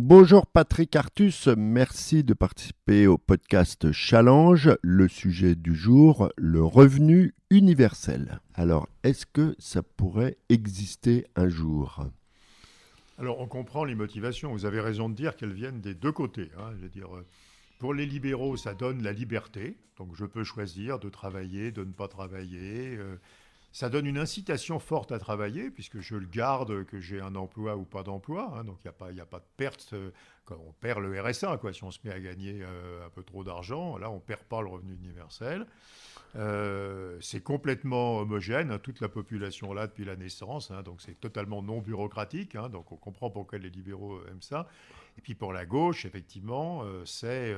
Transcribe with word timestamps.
Bonjour 0.00 0.46
Patrick 0.46 0.94
Artus, 0.94 1.48
merci 1.48 2.22
de 2.22 2.32
participer 2.32 3.08
au 3.08 3.18
podcast 3.18 3.90
Challenge. 3.90 4.70
Le 4.80 5.08
sujet 5.08 5.56
du 5.56 5.74
jour, 5.74 6.30
le 6.36 6.62
revenu 6.62 7.34
universel. 7.50 8.38
Alors, 8.54 8.88
est-ce 9.02 9.26
que 9.26 9.56
ça 9.58 9.82
pourrait 9.82 10.36
exister 10.50 11.26
un 11.34 11.48
jour? 11.48 12.06
Alors, 13.18 13.40
on 13.40 13.48
comprend 13.48 13.82
les 13.82 13.96
motivations. 13.96 14.52
Vous 14.52 14.66
avez 14.66 14.80
raison 14.80 15.08
de 15.08 15.16
dire 15.16 15.34
qu'elles 15.34 15.52
viennent 15.52 15.80
des 15.80 15.94
deux 15.94 16.12
côtés. 16.12 16.52
Hein. 16.56 16.70
Je 16.76 16.82
veux 16.82 16.88
dire, 16.88 17.16
euh, 17.16 17.26
pour 17.80 17.92
les 17.92 18.06
libéraux, 18.06 18.56
ça 18.56 18.74
donne 18.74 19.02
la 19.02 19.12
liberté. 19.12 19.76
Donc, 19.96 20.14
je 20.14 20.24
peux 20.24 20.44
choisir 20.44 21.00
de 21.00 21.08
travailler, 21.08 21.72
de 21.72 21.82
ne 21.82 21.92
pas 21.92 22.06
travailler. 22.06 22.96
Euh, 22.96 23.16
ça 23.72 23.90
donne 23.90 24.06
une 24.06 24.18
incitation 24.18 24.78
forte 24.78 25.12
à 25.12 25.18
travailler, 25.18 25.70
puisque 25.70 26.00
je 26.00 26.16
le 26.16 26.26
garde, 26.26 26.84
que 26.84 27.00
j'ai 27.00 27.20
un 27.20 27.34
emploi 27.34 27.76
ou 27.76 27.84
pas 27.84 28.02
d'emploi. 28.02 28.52
Hein, 28.54 28.64
donc 28.64 28.78
il 28.84 29.14
n'y 29.14 29.20
a, 29.20 29.26
pas, 29.26 29.38
de 29.38 29.44
perte. 29.56 29.90
Euh, 29.92 30.10
quand 30.46 30.56
on 30.66 30.72
perd 30.80 31.00
le 31.00 31.20
RSA, 31.20 31.58
quoi, 31.58 31.72
si 31.74 31.84
on 31.84 31.90
se 31.90 31.98
met 32.04 32.12
à 32.12 32.18
gagner 32.18 32.62
euh, 32.62 33.06
un 33.06 33.10
peu 33.10 33.22
trop 33.22 33.44
d'argent, 33.44 33.98
là 33.98 34.10
on 34.10 34.16
ne 34.16 34.20
perd 34.20 34.42
pas 34.44 34.62
le 34.62 34.68
revenu 34.68 34.94
universel. 34.94 35.66
Euh, 36.36 37.18
c'est 37.20 37.42
complètement 37.42 38.18
homogène, 38.18 38.70
hein, 38.70 38.78
toute 38.78 39.00
la 39.00 39.08
population 39.08 39.72
là 39.74 39.86
depuis 39.86 40.04
la 40.04 40.16
naissance, 40.16 40.70
hein, 40.70 40.82
donc 40.82 41.00
c'est 41.00 41.20
totalement 41.20 41.62
non 41.62 41.80
bureaucratique, 41.80 42.56
donc 42.70 42.92
on 42.92 42.96
comprend 42.96 43.30
pourquoi 43.30 43.58
les 43.58 43.70
libéraux 43.70 44.20
aiment 44.26 44.42
ça. 44.42 44.68
Et 45.18 45.20
puis 45.20 45.34
pour 45.34 45.52
la 45.52 45.66
gauche, 45.66 46.04
effectivement, 46.06 46.84
c'est 47.04 47.54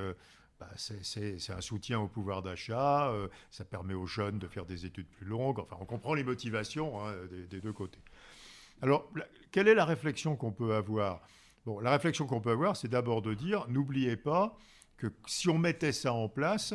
bah, 0.60 0.68
c'est 0.76 1.50
un 1.50 1.60
soutien 1.62 2.00
au 2.00 2.06
pouvoir 2.06 2.42
d'achat, 2.42 3.08
euh, 3.08 3.28
ça 3.50 3.64
permet 3.64 3.94
aux 3.94 4.04
jeunes 4.04 4.38
de 4.38 4.46
faire 4.46 4.66
des 4.66 4.84
études 4.84 5.06
plus 5.06 5.24
longues, 5.24 5.58
enfin 5.58 5.76
on 5.80 5.86
comprend 5.86 6.12
les 6.12 6.22
motivations 6.22 7.00
hein, 7.00 7.14
des, 7.48 7.62
deux 7.62 7.72
côtés. 7.72 8.00
Alors, 8.82 9.10
quelle 9.52 9.68
est 9.68 9.74
la 9.74 9.86
réflexion 9.86 10.36
qu'on 10.36 10.52
peut 10.52 10.74
avoir? 10.74 11.22
Bon, 11.64 11.80
la 11.80 11.92
réflexion 11.92 12.26
qu'on 12.26 12.42
peut 12.42 12.50
avoir, 12.50 12.76
c'est 12.76 12.88
d'abord 12.88 13.22
de 13.22 13.32
dire, 13.32 13.66
n'oubliez 13.68 14.16
pas 14.16 14.54
que 14.98 15.06
si 15.26 15.48
on 15.48 15.56
mettait 15.56 15.92
ça 15.92 16.12
en 16.12 16.28
place, 16.28 16.74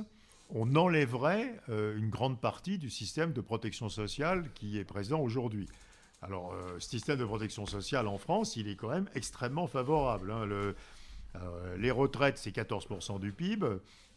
on 0.50 0.76
enlèverait 0.76 1.60
euh, 1.70 1.96
une 1.96 2.10
grande 2.10 2.42
partie 2.42 2.80
du 2.80 2.90
système 2.90 3.34
de 3.34 3.42
protection 3.42 3.88
sociale 3.88 4.52
qui 4.56 4.80
est 4.80 4.84
présent 4.84 5.20
aujourd'hui. 5.20 5.68
Alors, 6.24 6.54
euh, 6.54 6.80
ce 6.80 6.90
système 6.90 7.20
de 7.20 7.26
protection 7.26 7.68
sociale 7.68 8.08
en 8.08 8.18
France, 8.18 8.56
il 8.56 8.68
est 8.68 8.76
quand 8.76 8.90
même 8.90 9.10
extrêmement 9.14 9.68
favorable. 9.68 10.32
Hein. 10.32 10.48
Euh, 11.44 11.78
les 11.78 11.92
retraites, 11.92 12.38
c'est 12.38 12.56
14% 12.56 13.20
du 13.20 13.32
PIB. 13.32 13.66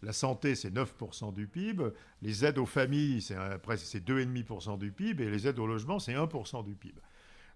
La 0.03 0.13
santé, 0.13 0.55
c'est 0.55 0.71
9% 0.71 1.33
du 1.33 1.47
PIB. 1.47 1.91
Les 2.23 2.45
aides 2.45 2.59
aux 2.59 2.67
familles, 2.67 3.21
c'est 3.21 3.35
2,5% 3.35 4.79
du 4.79 4.93
PIB. 4.93 5.25
Et 5.25 5.31
les 5.31 5.49
aides 5.49 5.59
au 5.59 5.67
logement, 5.67 5.99
c'est 5.99 6.15
1% 6.15 6.65
du 6.65 6.75
PIB. 6.75 7.01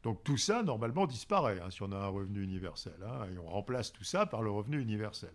Donc 0.02 0.24
tout 0.24 0.36
ça, 0.36 0.62
normalement, 0.62 1.06
disparaît 1.06 1.60
hein, 1.60 1.70
si 1.70 1.82
on 1.82 1.92
a 1.92 1.96
un 1.96 2.08
revenu 2.08 2.42
universel. 2.42 2.96
Hein, 3.04 3.26
et 3.32 3.38
on 3.38 3.46
remplace 3.46 3.92
tout 3.92 4.04
ça 4.04 4.26
par 4.26 4.42
le 4.42 4.50
revenu 4.50 4.80
universel. 4.80 5.32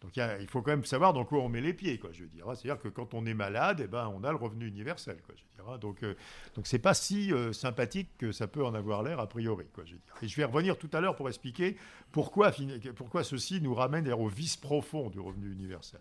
Donc 0.00 0.16
il 0.16 0.46
faut 0.48 0.62
quand 0.62 0.70
même 0.70 0.84
savoir 0.84 1.12
dans 1.12 1.24
quoi 1.24 1.40
on 1.40 1.48
met 1.48 1.60
les 1.60 1.74
pieds, 1.74 1.98
quoi, 1.98 2.10
je 2.12 2.22
veux 2.22 2.28
dire. 2.28 2.48
Hein. 2.48 2.54
C'est-à-dire 2.54 2.80
que 2.80 2.88
quand 2.88 3.14
on 3.14 3.26
est 3.26 3.34
malade, 3.34 3.80
eh 3.84 3.88
ben, 3.88 4.12
on 4.14 4.22
a 4.22 4.30
le 4.30 4.36
revenu 4.36 4.66
universel, 4.66 5.18
quoi, 5.26 5.34
je. 5.36 5.42
Hein. 5.68 5.78
Donc, 5.78 6.02
euh, 6.02 6.14
donc 6.54 6.66
c'est 6.66 6.78
pas 6.78 6.94
si 6.94 7.32
euh, 7.32 7.52
sympathique 7.52 8.08
que 8.18 8.32
ça 8.32 8.46
peut 8.46 8.64
en 8.64 8.74
avoir 8.74 9.02
l'air 9.02 9.20
a 9.20 9.28
priori, 9.28 9.66
quoi, 9.74 9.84
je 9.84 9.92
veux 9.92 9.98
dire. 9.98 10.14
Et 10.22 10.28
je 10.28 10.36
vais 10.36 10.44
revenir 10.44 10.78
tout 10.78 10.90
à 10.92 11.00
l'heure 11.00 11.16
pour 11.16 11.28
expliquer 11.28 11.76
pourquoi, 12.12 12.52
pourquoi 12.96 13.24
ceci 13.24 13.60
nous 13.60 13.74
ramène 13.74 14.10
au 14.12 14.28
vice 14.28 14.56
profond 14.56 15.10
du 15.10 15.20
revenu 15.20 15.52
universel. 15.52 16.00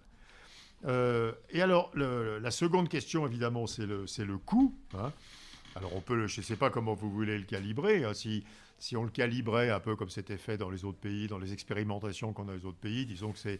Euh, 0.86 1.32
et 1.50 1.62
alors, 1.62 1.92
la 1.96 2.52
seconde 2.52 2.90
question, 2.90 3.26
évidemment, 3.26 3.68
c'est 3.68 3.86
le, 3.86 4.06
le 4.06 4.38
coût. 4.38 4.76
Hein. 4.98 5.12
Alors, 5.76 5.96
on 5.96 6.02
peut, 6.02 6.28
je 6.28 6.40
ne 6.42 6.46
sais 6.46 6.56
pas 6.56 6.70
comment 6.70 6.94
vous 6.94 7.10
voulez 7.12 7.38
le 7.38 7.46
calibrer. 7.46 8.04
Si, 8.14 8.44
si 8.80 8.96
on 8.96 9.04
le 9.04 9.10
calibrait 9.10 9.70
un 9.70 9.80
peu 9.80 9.96
comme 9.96 10.10
c'était 10.10 10.38
fait 10.38 10.58
dans 10.58 10.70
les 10.70 10.86
autres 10.86 11.00
pays, 11.00 11.28
dans 11.28 11.40
les 11.40 11.54
expérimentations 11.54 12.34
qu'on 12.34 12.44
a 12.44 12.48
dans 12.48 12.54
les 12.54 12.66
autres 12.66 12.78
pays, 12.78 13.06
disons 13.06 13.32
que 13.32 13.40
c'est 13.40 13.60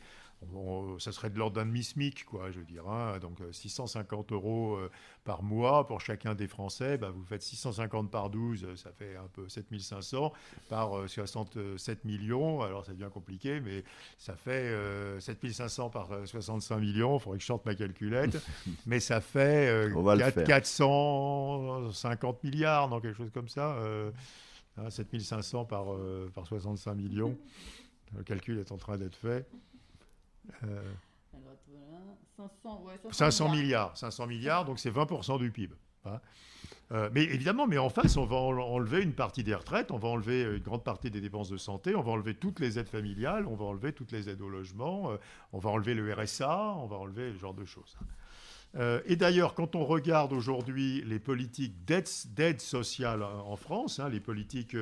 ça 1.00 1.12
serait 1.12 1.30
de 1.30 1.38
l'ordre 1.38 1.58
d'un 1.58 1.66
demi-smic, 1.66 2.24
quoi, 2.26 2.50
je 2.52 2.60
veux 2.60 2.66
dire. 2.66 2.88
Hein. 2.88 3.20
Donc 3.20 3.40
650 3.52 4.32
euh, 4.32 4.36
euros 4.36 4.76
euh, 4.76 4.90
par 5.24 5.44
mois 5.44 5.86
pour 5.88 6.02
chacun 6.02 6.36
des 6.36 6.48
Français. 6.48 6.98
Bah, 6.98 7.12
vous 7.14 7.24
faites 7.24 7.42
650 7.42 8.10
par 8.12 8.30
12, 8.30 8.64
euh, 8.64 8.76
ça 8.76 8.92
fait 8.92 9.16
un 9.16 9.28
peu 9.34 9.50
7500 9.50 10.34
par 10.70 11.10
67 11.10 12.06
millions. 12.06 12.62
Alors 12.62 12.86
c'est 12.86 12.96
bien 12.96 13.10
compliqué, 13.10 13.60
mais 13.60 13.84
ça 14.18 14.36
fait 14.36 14.72
7500 15.20 15.90
par 15.90 16.10
65 16.26 16.78
millions. 16.78 17.18
Il 17.18 17.22
faudrait 17.22 17.38
que 17.38 17.44
je 17.44 17.48
sorte 17.48 17.66
ma 17.66 17.76
calculette. 17.76 18.38
mais 18.86 19.00
ça 19.00 19.22
fait 19.22 19.92
450 20.46 22.44
milliards, 22.44 22.90
non, 22.90 23.00
quelque 23.00 23.18
chose 23.18 23.32
comme 23.34 23.50
ça. 23.50 23.76
7500 23.80 24.47
hein, 24.78 25.64
par, 25.66 25.86
par 26.34 26.48
65 26.48 26.94
millions. 26.96 27.38
Le 28.16 28.24
calcul 28.24 28.60
est 28.60 28.72
en 28.72 28.78
train 28.78 28.98
d'être 28.98 29.16
fait. 29.16 29.48
500, 33.12 33.48
euh, 33.48 33.52
milliards. 33.52 33.98
500 33.98 34.28
milliards, 34.28 34.66
donc 34.66 34.80
c'est 34.80 34.92
20% 34.92 35.40
du 35.40 35.52
PIB. 35.52 35.74
Hein. 36.06 36.20
Euh, 36.92 37.10
mais 37.14 37.24
évidemment, 37.24 37.68
mais 37.68 37.78
en 37.78 37.90
face, 37.90 38.16
on 38.16 38.26
va 38.26 38.38
enlever 38.38 39.02
une 39.02 39.14
partie 39.14 39.44
des 39.44 39.54
retraites, 39.54 39.92
on 39.92 39.98
va 39.98 40.08
enlever 40.08 40.44
une 40.44 40.64
grande 40.64 40.84
partie 40.84 41.12
des 41.12 41.20
dépenses 41.20 41.50
de 41.50 41.58
santé, 41.58 41.96
on 41.96 42.02
va 42.02 42.12
enlever 42.12 42.34
toutes 42.34 42.60
les 42.60 42.80
aides 42.80 42.88
familiales, 42.88 43.46
on 43.46 43.56
va 43.56 43.66
enlever 43.66 43.92
toutes 43.92 44.12
les 44.12 44.30
aides 44.30 44.42
au 44.42 44.50
logement, 44.50 45.12
euh, 45.12 45.18
on 45.52 45.60
va 45.60 45.70
enlever 45.70 45.94
le 45.96 46.14
RSA, 46.14 46.76
on 46.78 46.86
va 46.86 46.96
enlever 46.96 47.34
ce 47.34 47.40
genre 47.40 47.54
de 47.54 47.66
choses. 47.66 47.98
Et 49.06 49.16
d'ailleurs, 49.16 49.56
quand 49.56 49.76
on 49.76 49.86
regarde 49.86 50.34
aujourd'hui 50.34 51.04
les 51.06 51.20
politiques 51.20 51.84
d'aide 51.86 52.62
sociale 52.62 53.24
en 53.24 53.56
France, 53.56 54.00
hein, 54.00 54.10
les 54.10 54.20
politiques 54.20 54.76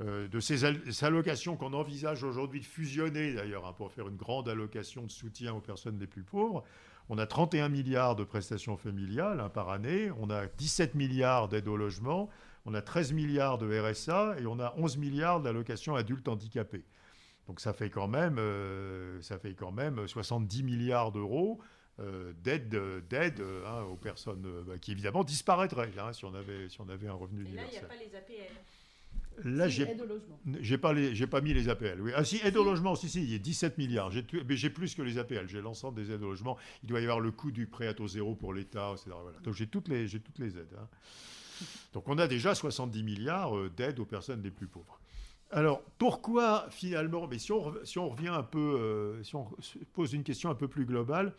euh, 0.00 0.26
de 0.26 0.40
ces 0.40 0.64
allocations 1.04 1.54
qu'on 1.56 1.74
envisage 1.74 2.24
aujourd'hui 2.24 2.60
de 2.60 2.64
fusionner 2.64 3.34
d'ailleurs 3.34 3.66
hein, 3.66 3.74
pour 3.76 3.92
faire 3.92 4.08
une 4.08 4.16
grande 4.16 4.48
allocation 4.48 5.02
de 5.02 5.10
soutien 5.10 5.52
aux 5.52 5.60
personnes 5.60 5.98
les 5.98 6.06
plus 6.06 6.22
pauvres. 6.22 6.64
On 7.10 7.18
a 7.18 7.26
31 7.26 7.68
milliards 7.68 8.16
de 8.16 8.24
prestations 8.24 8.78
familiales 8.78 9.38
hein, 9.38 9.50
par 9.50 9.68
année, 9.68 10.10
on 10.18 10.30
a 10.30 10.46
17 10.46 10.94
milliards 10.94 11.48
d'aide 11.48 11.68
au 11.68 11.76
logement, 11.76 12.30
on 12.64 12.72
a 12.72 12.80
13 12.80 13.12
milliards 13.12 13.58
de 13.58 13.80
RSA 13.80 14.36
et 14.38 14.46
on 14.46 14.58
a 14.60 14.72
11 14.78 14.96
milliards 14.96 15.40
d'allocations 15.40 15.94
adultes 15.94 16.26
handicapés. 16.26 16.84
Donc 17.46 17.60
ça 17.60 17.74
fait 17.74 17.90
quand 17.90 18.08
même, 18.08 18.38
euh, 18.38 19.20
ça 19.20 19.38
fait 19.38 19.54
quand 19.54 19.72
même 19.72 20.08
70 20.08 20.62
milliards 20.62 21.12
d'euros 21.12 21.60
euh, 22.00 22.32
d'aide, 22.42 22.74
hein, 23.66 23.82
aux 23.82 23.96
personnes 23.96 24.46
bah, 24.66 24.78
qui 24.80 24.92
évidemment 24.92 25.24
disparaîtraient 25.24 25.90
si, 26.12 26.24
on 26.24 26.34
avait, 26.34 26.68
si 26.68 26.80
on 26.80 26.88
avait 26.88 27.08
un 27.08 27.14
revenu 27.14 27.42
et 27.42 27.54
Là, 27.54 27.62
il 27.66 27.72
n'y 27.72 27.78
a 27.78 27.82
pas 27.82 27.96
les 27.96 28.14
APL. 28.14 28.52
Là, 29.44 29.68
j'ai 29.68 29.86
j'ai 30.60 30.78
pas 30.78 30.94
j'ai 30.94 31.26
pas 31.26 31.40
mis 31.40 31.54
les 31.54 31.68
APL. 31.68 32.00
Oui. 32.00 32.12
Ah 32.14 32.24
si, 32.24 32.40
aide 32.44 32.56
au 32.56 32.64
logement, 32.64 32.94
si 32.94 33.08
si, 33.08 33.22
il 33.22 33.32
y 33.32 33.34
a 33.34 33.38
17 33.38 33.78
milliards. 33.78 34.10
J'ai 34.10 34.24
mais 34.46 34.56
j'ai 34.56 34.70
plus 34.70 34.94
que 34.94 35.02
les 35.02 35.18
APL. 35.18 35.48
J'ai 35.48 35.60
l'ensemble 35.60 36.02
des 36.02 36.12
aides 36.12 36.22
au 36.22 36.28
logement. 36.28 36.56
Il 36.82 36.88
doit 36.88 37.00
y 37.00 37.04
avoir 37.04 37.20
le 37.20 37.30
coût 37.30 37.50
du 37.50 37.66
prêt 37.66 37.86
à 37.86 37.94
taux 37.94 38.08
zéro 38.08 38.34
pour 38.34 38.52
l'État, 38.52 38.92
etc. 38.92 39.10
Donc 39.42 39.54
j'ai 39.54 39.66
toutes 39.66 39.88
les 39.88 40.06
j'ai 40.06 40.20
toutes 40.20 40.38
les 40.38 40.58
aides. 40.58 40.76
Hein. 40.78 40.86
Donc 41.92 42.08
on 42.08 42.18
a 42.18 42.26
déjà 42.26 42.54
70 42.54 43.02
milliards 43.02 43.56
euh, 43.56 43.70
d'aides 43.74 43.98
aux 44.00 44.04
personnes 44.04 44.42
les 44.42 44.50
plus 44.50 44.66
pauvres. 44.66 45.00
Alors 45.50 45.82
pourquoi 45.98 46.66
finalement 46.70 47.26
Mais 47.26 47.38
si 47.38 47.52
on 47.52 47.74
si 47.84 47.98
on 47.98 48.10
revient 48.10 48.28
un 48.28 48.42
peu, 48.42 48.58
euh, 48.58 49.22
si 49.22 49.34
on 49.34 49.48
pose 49.92 50.12
une 50.12 50.24
question 50.24 50.50
un 50.50 50.54
peu 50.54 50.68
plus 50.68 50.84
globale. 50.84 51.34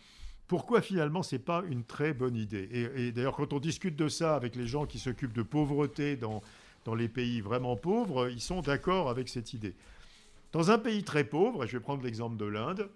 Pourquoi 0.53 0.83
finalement 0.83 1.23
c'est 1.23 1.39
pas 1.39 1.63
une 1.67 1.83
très 1.83 2.13
bonne 2.13 2.35
idée 2.35 2.69
Et, 2.95 3.11
d'ailleurs 3.11 3.35
quand 3.35 3.53
on 3.53 3.59
discute 3.59 3.95
de 3.95 4.07
ça 4.07 4.35
avec 4.35 4.55
les 4.55 4.67
gens 4.67 4.85
qui 4.85 4.99
s'occupent 4.99 5.33
de 5.33 5.41
pauvreté 5.41 6.15
dans 6.15 6.43
dans 6.85 6.93
les 6.93 7.09
pays 7.09 7.41
vraiment 7.41 7.75
pauvres, 7.75 8.29
ils 8.29 8.39
sont 8.39 8.61
d'accord 8.61 9.09
avec 9.09 9.29
cette 9.29 9.53
idée. 9.53 9.73
Dans 10.51 10.69
un 10.69 10.77
pays 10.77 11.03
très 11.03 11.23
pauvre, 11.23 11.63
et 11.63 11.67
je 11.67 11.75
vais 11.75 11.81
prendre 11.81 12.03
l'exemple 12.03 12.37
de 12.37 12.45
l'Inde, 12.45 12.87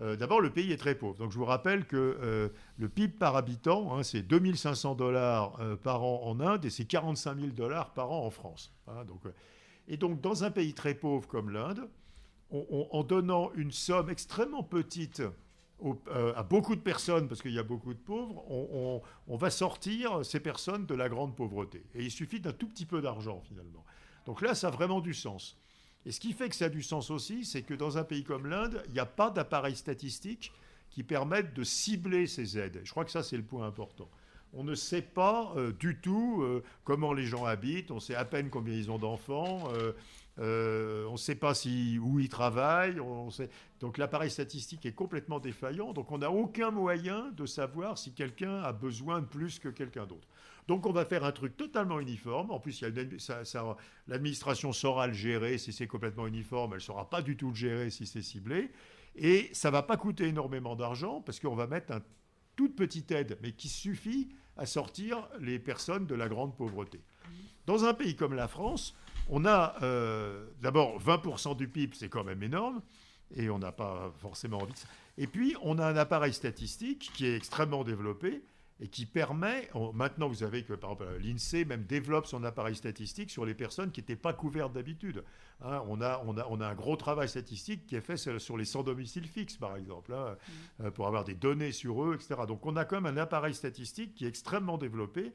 euh, 0.00 0.16
d'abord 0.16 0.40
le 0.40 0.50
pays 0.50 0.72
est 0.72 0.78
très 0.78 0.96
pauvre. 0.96 1.16
Donc 1.16 1.30
je 1.30 1.38
vous 1.38 1.44
rappelle 1.44 1.86
que 1.86 1.96
euh, 1.96 2.48
le 2.76 2.88
PIB 2.88 3.14
par 3.16 3.36
habitant, 3.36 3.96
hein, 3.96 4.02
c'est 4.02 4.22
2500 4.22 4.96
dollars 4.96 5.60
euh, 5.60 5.76
par 5.76 6.02
an 6.02 6.22
en 6.24 6.40
Inde 6.40 6.64
et 6.64 6.70
c'est 6.70 6.86
45 6.86 7.38
000 7.38 7.52
dollars 7.52 7.92
par 7.92 8.10
an 8.10 8.26
en 8.26 8.30
France. 8.30 8.74
Hein. 8.88 9.04
donc, 9.04 9.20
et 9.86 9.96
donc 9.96 10.20
dans 10.20 10.42
un 10.42 10.50
pays 10.50 10.74
très 10.74 10.94
pauvre 10.94 11.28
comme 11.28 11.50
l'Inde, 11.50 11.88
en 12.50 13.04
donnant 13.04 13.52
une 13.54 13.70
somme 13.70 14.10
extrêmement 14.10 14.64
petite 14.64 15.22
euh, 15.84 16.32
à 16.34 16.42
beaucoup 16.42 16.74
de 16.74 16.80
personnes, 16.80 17.28
parce 17.28 17.42
qu'il 17.42 17.52
y 17.52 17.58
a 17.58 17.62
beaucoup 17.62 17.92
de 17.92 17.98
pauvres, 17.98 18.42
on, 18.50 19.36
va 19.36 19.50
sortir 19.50 20.24
ces 20.24 20.40
personnes 20.40 20.86
de 20.86 20.94
la 20.94 21.08
grande 21.08 21.36
pauvreté. 21.36 21.84
Et 21.94 22.04
il 22.04 22.10
suffit 22.10 22.40
d'un 22.40 22.52
tout 22.52 22.66
petit 22.66 22.86
peu 22.86 23.02
d'argent, 23.02 23.42
finalement. 23.46 23.84
Donc 24.24 24.40
là, 24.40 24.54
ça 24.54 24.68
a 24.68 24.70
vraiment 24.70 25.00
du 25.00 25.12
sens. 25.12 25.58
Et 26.06 26.12
ce 26.12 26.20
qui 26.20 26.32
fait 26.32 26.48
que 26.48 26.54
ça 26.54 26.66
a 26.66 26.68
du 26.70 26.82
sens 26.82 27.10
aussi, 27.10 27.44
c'est 27.44 27.62
que 27.62 27.74
dans 27.74 27.98
un 27.98 28.04
pays 28.04 28.24
comme 28.24 28.46
l'Inde, 28.46 28.82
il 28.86 28.92
n'y 28.92 28.98
a 28.98 29.06
pas 29.06 29.30
d'appareil 29.30 29.76
statistique 29.76 30.50
qui 30.88 31.02
permette 31.02 31.52
de 31.52 31.62
cibler 31.62 32.26
ces 32.26 32.58
aides. 32.58 32.80
Je 32.82 32.90
crois 32.90 33.04
que 33.04 33.10
ça, 33.10 33.22
c'est 33.22 33.36
le 33.36 33.42
point 33.42 33.66
important. 33.66 34.08
On 34.54 34.64
ne 34.64 34.74
sait 34.74 35.02
pas 35.02 35.52
euh, 35.56 35.72
du 35.72 36.00
tout 36.00 36.40
euh, 36.40 36.62
comment 36.84 37.12
les 37.12 37.26
gens 37.26 37.44
habitent, 37.44 37.90
on 37.90 38.00
sait 38.00 38.14
à 38.14 38.24
peine 38.24 38.48
combien 38.48 38.74
ils 38.74 38.90
ont 38.90 38.98
d'enfants, 38.98 39.68
on 40.38 41.12
ne 41.12 41.16
sait 41.16 41.34
pas 41.34 41.54
si, 41.54 41.98
où 41.98 42.18
il 42.20 42.28
travaille. 42.28 43.00
On 43.00 43.30
sait... 43.30 43.48
Donc 43.80 43.98
l'appareil 43.98 44.30
statistique 44.30 44.86
est 44.86 44.92
complètement 44.92 45.38
défaillant. 45.38 45.92
Donc 45.92 46.12
on 46.12 46.18
n'a 46.18 46.30
aucun 46.30 46.70
moyen 46.70 47.30
de 47.32 47.46
savoir 47.46 47.98
si 47.98 48.12
quelqu'un 48.12 48.62
a 48.62 48.72
besoin 48.72 49.20
de 49.20 49.26
plus 49.26 49.58
que 49.58 49.68
quelqu'un 49.68 50.06
d'autre. 50.06 50.28
Donc 50.68 50.84
on 50.86 50.92
va 50.92 51.04
faire 51.04 51.24
un 51.24 51.32
truc 51.32 51.56
totalement 51.56 52.00
uniforme. 52.00 52.50
En 52.50 52.58
plus, 52.58 52.82
l'administration 54.08 54.72
saura 54.72 55.06
le 55.06 55.12
gérer 55.12 55.58
si 55.58 55.72
c'est 55.72 55.86
complètement 55.86 56.26
uniforme. 56.26 56.72
Elle 56.72 56.78
ne 56.78 56.82
saura 56.82 57.08
pas 57.08 57.22
du 57.22 57.36
tout 57.36 57.50
le 57.50 57.54
gérer 57.54 57.90
si 57.90 58.06
c'est 58.06 58.22
ciblé. 58.22 58.70
Et 59.14 59.48
ça 59.52 59.68
ne 59.68 59.72
va 59.72 59.82
pas 59.82 59.96
coûter 59.96 60.24
énormément 60.24 60.76
d'argent 60.76 61.20
parce 61.20 61.40
qu'on 61.40 61.54
va 61.54 61.66
mettre 61.66 61.92
une 61.92 62.02
toute 62.56 62.74
petite 62.74 63.10
aide, 63.10 63.38
mais 63.42 63.52
qui 63.52 63.68
suffit 63.68 64.28
à 64.56 64.66
sortir 64.66 65.28
les 65.40 65.58
personnes 65.58 66.06
de 66.06 66.14
la 66.14 66.28
grande 66.28 66.56
pauvreté. 66.56 67.00
Dans 67.66 67.84
un 67.84 67.94
pays 67.94 68.16
comme 68.16 68.34
la 68.34 68.48
France, 68.48 68.96
on 69.28 69.44
a 69.44 69.76
euh, 69.82 70.48
d'abord 70.60 71.00
20% 71.00 71.56
du 71.56 71.68
PIB, 71.68 71.94
c'est 71.96 72.08
quand 72.08 72.24
même 72.24 72.42
énorme, 72.42 72.82
et 73.34 73.50
on 73.50 73.58
n'a 73.58 73.72
pas 73.72 74.12
forcément 74.18 74.58
envie 74.58 74.72
de 74.72 74.78
ça. 74.78 74.88
Et 75.18 75.26
puis, 75.26 75.56
on 75.62 75.78
a 75.78 75.86
un 75.86 75.96
appareil 75.96 76.32
statistique 76.32 77.10
qui 77.14 77.26
est 77.26 77.36
extrêmement 77.36 77.84
développé 77.84 78.42
et 78.78 78.88
qui 78.88 79.06
permet, 79.06 79.70
maintenant 79.94 80.28
vous 80.28 80.36
savez 80.36 80.62
que 80.62 80.74
par 80.74 80.92
exemple 80.92 81.18
l'INSEE 81.22 81.64
même 81.64 81.84
développe 81.84 82.26
son 82.26 82.44
appareil 82.44 82.74
statistique 82.74 83.30
sur 83.30 83.46
les 83.46 83.54
personnes 83.54 83.90
qui 83.90 84.00
n'étaient 84.00 84.16
pas 84.16 84.34
couvertes 84.34 84.74
d'habitude. 84.74 85.24
Hein. 85.62 85.82
on, 85.88 86.02
a, 86.02 86.22
on, 86.26 86.36
a, 86.36 86.46
on, 86.50 86.60
a, 86.60 86.68
un 86.68 86.74
gros 86.74 86.96
travail 86.96 87.26
statistique 87.26 87.86
qui 87.86 87.96
est 87.96 88.02
fait 88.02 88.18
sur 88.18 88.56
les 88.58 88.64
sans 88.66 88.82
domicile 88.82 89.26
fixe 89.26 89.56
par 89.56 89.76
exemple, 89.76 90.12
hein, 90.12 90.36
mmh. 90.36 90.84
euh, 90.84 90.90
pour 90.90 91.06
avoir 91.06 91.24
des 91.24 91.34
données 91.34 91.72
sur 91.72 92.04
eux, 92.04 92.14
etc. 92.14 92.42
Donc 92.46 92.66
on 92.66 92.76
a 92.76 92.84
quand 92.84 93.00
même 93.00 93.16
un 93.16 93.20
appareil 93.20 93.54
statistique 93.54 94.14
qui 94.14 94.26
est 94.26 94.28
extrêmement 94.28 94.76
développé 94.76 95.32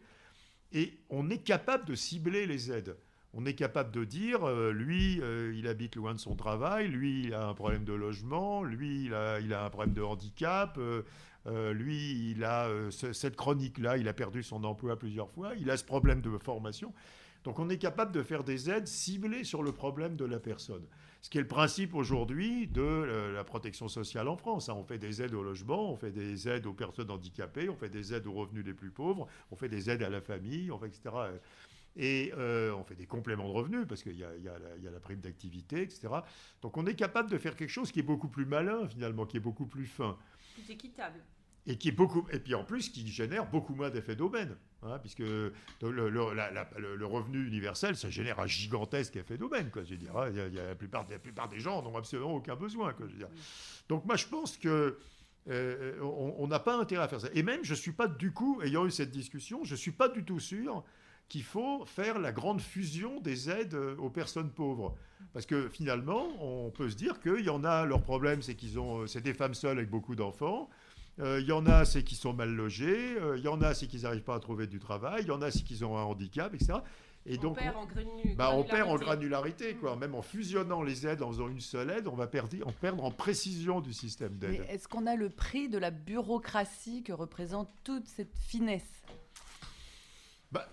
et 0.71 0.99
on 1.09 1.31
est 1.31 1.43
capable 1.43 1.85
de 1.85 1.95
cibler 1.95 2.45
les 2.45 2.71
aides. 2.71 2.95
On 3.33 3.45
est 3.45 3.53
capable 3.53 3.91
de 3.91 4.03
dire, 4.03 4.43
euh, 4.43 4.73
lui, 4.73 5.21
euh, 5.21 5.53
il 5.55 5.67
habite 5.67 5.95
loin 5.95 6.13
de 6.13 6.19
son 6.19 6.35
travail, 6.35 6.89
lui, 6.89 7.23
il 7.23 7.33
a 7.33 7.47
un 7.47 7.53
problème 7.53 7.85
de 7.85 7.93
logement, 7.93 8.61
lui, 8.61 9.05
il 9.05 9.13
a, 9.13 9.39
il 9.39 9.53
a 9.53 9.63
un 9.63 9.69
problème 9.69 9.93
de 9.93 10.01
handicap, 10.01 10.77
euh, 10.77 11.73
lui, 11.73 12.31
il 12.31 12.43
a 12.43 12.67
cette 12.91 13.37
chronique-là, 13.37 13.97
il 13.97 14.09
a 14.09 14.13
perdu 14.13 14.43
son 14.43 14.65
emploi 14.65 14.99
plusieurs 14.99 15.29
fois, 15.29 15.53
il 15.57 15.69
a 15.71 15.77
ce 15.77 15.85
problème 15.85 16.21
de 16.21 16.37
formation. 16.37 16.93
Donc 17.45 17.57
on 17.57 17.69
est 17.69 17.77
capable 17.77 18.11
de 18.11 18.21
faire 18.21 18.43
des 18.43 18.69
aides 18.69 18.87
ciblées 18.87 19.43
sur 19.43 19.63
le 19.63 19.71
problème 19.71 20.15
de 20.17 20.25
la 20.25 20.39
personne. 20.39 20.85
Ce 21.21 21.29
qui 21.29 21.37
est 21.37 21.41
le 21.41 21.47
principe 21.47 21.95
aujourd'hui 21.95 22.67
de 22.67 23.31
la 23.33 23.43
protection 23.43 23.87
sociale 23.87 24.27
en 24.27 24.37
France. 24.37 24.69
Hein. 24.69 24.75
On 24.75 24.83
fait 24.83 24.97
des 24.97 25.21
aides 25.21 25.33
au 25.33 25.41
logement, 25.41 25.91
on 25.91 25.95
fait 25.95 26.11
des 26.11 26.47
aides 26.49 26.65
aux 26.65 26.73
personnes 26.73 27.09
handicapées, 27.09 27.69
on 27.69 27.75
fait 27.75 27.89
des 27.89 28.13
aides 28.13 28.27
aux 28.27 28.33
revenus 28.33 28.65
les 28.65 28.73
plus 28.73 28.91
pauvres, 28.91 29.27
on 29.51 29.55
fait 29.55 29.69
des 29.69 29.89
aides 29.89 30.03
à 30.03 30.09
la 30.09 30.21
famille, 30.21 30.71
on 30.71 30.77
fait 30.77 30.87
etc. 30.87 31.09
Et 31.97 32.31
on 32.35 32.83
fait 32.83 32.95
des 32.95 33.05
compléments 33.05 33.47
de 33.47 33.53
revenus 33.53 33.85
parce 33.87 34.01
qu'il 34.03 34.15
y, 34.15 34.19
y, 34.19 34.47
a 34.47 34.91
la 34.91 34.99
prime 34.99 35.19
d'activité, 35.19 35.81
etc. 35.81 36.07
Donc 36.61 36.77
on 36.77 36.85
est 36.85 36.95
capable 36.95 37.29
de 37.29 37.37
faire 37.37 37.55
quelque 37.55 37.69
chose 37.69 37.91
qui 37.91 37.99
est 37.99 38.03
beaucoup 38.03 38.29
plus 38.29 38.45
malin 38.45 38.87
finalement, 38.87 39.25
qui 39.25 39.37
est 39.37 39.41
beaucoup 39.41 39.65
plus 39.65 39.85
fin 39.85 40.17
plus 40.51 40.69
équitable. 40.71 41.19
Et, 41.67 41.77
qui 41.77 41.89
est 41.89 41.93
beaucoup, 41.93 42.25
et 42.31 42.39
puis 42.39 42.55
en 42.55 42.63
plus 42.63 42.89
qui 42.89 43.07
génère 43.07 43.47
beaucoup 43.47 43.75
moins 43.75 43.91
d'effets 43.91 44.15
d'aubaine, 44.15 44.57
hein, 44.81 44.97
puisque 44.97 45.19
le, 45.19 45.53
le, 45.81 47.05
revenu 47.05 47.45
universel, 47.45 47.95
ça 47.95 48.09
génère 48.09 48.39
un 48.39 48.47
gigantesque 48.47 49.15
effet 49.15 49.37
d'aubaine. 49.37 49.69
Quoi, 49.69 49.83
je 49.83 49.93
dire, 49.93 50.17
hein. 50.17 50.29
il 50.31 50.55
y 50.55 50.59
a, 50.59 50.65
la, 50.65 50.75
plupart, 50.75 51.05
la 51.07 51.19
plupart 51.19 51.49
des 51.49 51.59
gens 51.59 51.83
n'ont 51.83 51.95
absolument 51.95 52.35
aucun 52.35 52.55
besoin. 52.55 52.93
Quoi, 52.93 53.07
je 53.07 53.15
dire. 53.15 53.29
Donc 53.89 54.05
moi 54.05 54.15
je 54.15 54.25
pense 54.25 54.57
que 54.57 54.97
euh, 55.49 55.99
on 56.01 56.47
n'a 56.47 56.59
pas 56.59 56.75
intérêt 56.75 57.03
à 57.03 57.07
faire 57.07 57.21
ça. 57.21 57.29
Et 57.35 57.43
même, 57.43 57.63
je 57.63 57.71
ne 57.71 57.77
suis 57.77 57.91
pas 57.91 58.07
du 58.07 58.31
coup, 58.31 58.59
ayant 58.63 58.87
eu 58.87 58.91
cette 58.91 59.11
discussion, 59.11 59.63
je 59.63 59.73
ne 59.73 59.77
suis 59.77 59.91
pas 59.91 60.09
du 60.09 60.25
tout 60.25 60.39
sûr 60.39 60.83
qu'il 61.31 61.43
faut 61.43 61.85
faire 61.85 62.19
la 62.19 62.33
grande 62.33 62.59
fusion 62.59 63.21
des 63.21 63.49
aides 63.49 63.73
euh, 63.73 63.95
aux 63.99 64.09
personnes 64.09 64.49
pauvres. 64.49 64.97
Parce 65.31 65.45
que 65.45 65.69
finalement, 65.69 66.27
on 66.41 66.71
peut 66.71 66.89
se 66.89 66.95
dire 66.97 67.21
qu'il 67.21 67.45
y 67.45 67.49
en 67.49 67.63
a, 67.63 67.85
leur 67.85 68.01
problème, 68.01 68.41
c'est 68.41 68.55
qu'ils 68.55 68.77
ont, 68.77 69.03
euh, 69.03 69.07
c'est 69.07 69.21
des 69.21 69.33
femmes 69.33 69.53
seules 69.53 69.77
avec 69.77 69.89
beaucoup 69.89 70.15
d'enfants. 70.15 70.69
Euh, 71.19 71.39
il 71.39 71.47
y 71.47 71.53
en 71.53 71.65
a, 71.67 71.85
c'est 71.85 72.03
qu'ils 72.03 72.17
sont 72.17 72.33
mal 72.33 72.53
logés. 72.53 73.15
Il 73.37 73.41
y 73.41 73.47
en 73.47 73.61
a, 73.61 73.73
c'est 73.73 73.87
qu'ils 73.87 74.01
n'arrivent 74.01 74.25
pas 74.25 74.35
à 74.35 74.41
trouver 74.41 74.67
du 74.67 74.79
travail. 74.79 75.21
Il 75.21 75.29
y 75.29 75.31
en 75.31 75.41
a, 75.41 75.51
c'est 75.51 75.63
qu'ils 75.63 75.85
ont 75.85 75.97
un 75.97 76.03
handicap, 76.03 76.53
etc. 76.53 76.79
Et 77.25 77.37
on 77.37 77.41
donc, 77.41 77.59
perd 77.59 77.77
en 77.77 77.85
granularité. 77.85 78.35
Bah, 78.35 78.51
on 78.53 78.63
perd 78.65 78.89
en 78.89 78.95
granularité, 78.97 79.75
quoi. 79.75 79.95
Même 79.95 80.15
en 80.15 80.21
fusionnant 80.21 80.83
les 80.83 81.07
aides, 81.07 81.21
en 81.21 81.31
faisant 81.31 81.47
une 81.47 81.61
seule 81.61 81.91
aide, 81.91 82.07
on 82.07 82.15
va 82.15 82.27
perdre, 82.27 82.57
en 82.65 82.73
perdre 82.73 83.05
en 83.05 83.11
précision 83.11 83.79
du 83.79 83.93
système 83.93 84.35
d'aide. 84.35 84.65
Est-ce 84.67 84.89
qu'on 84.89 85.07
a 85.07 85.15
le 85.15 85.29
prix 85.29 85.69
de 85.69 85.77
la 85.77 85.91
bureaucratie 85.91 87.03
que 87.03 87.13
représente 87.13 87.69
toute 87.85 88.07
cette 88.07 88.35
finesse? 88.37 89.03
Bah, 90.51 90.67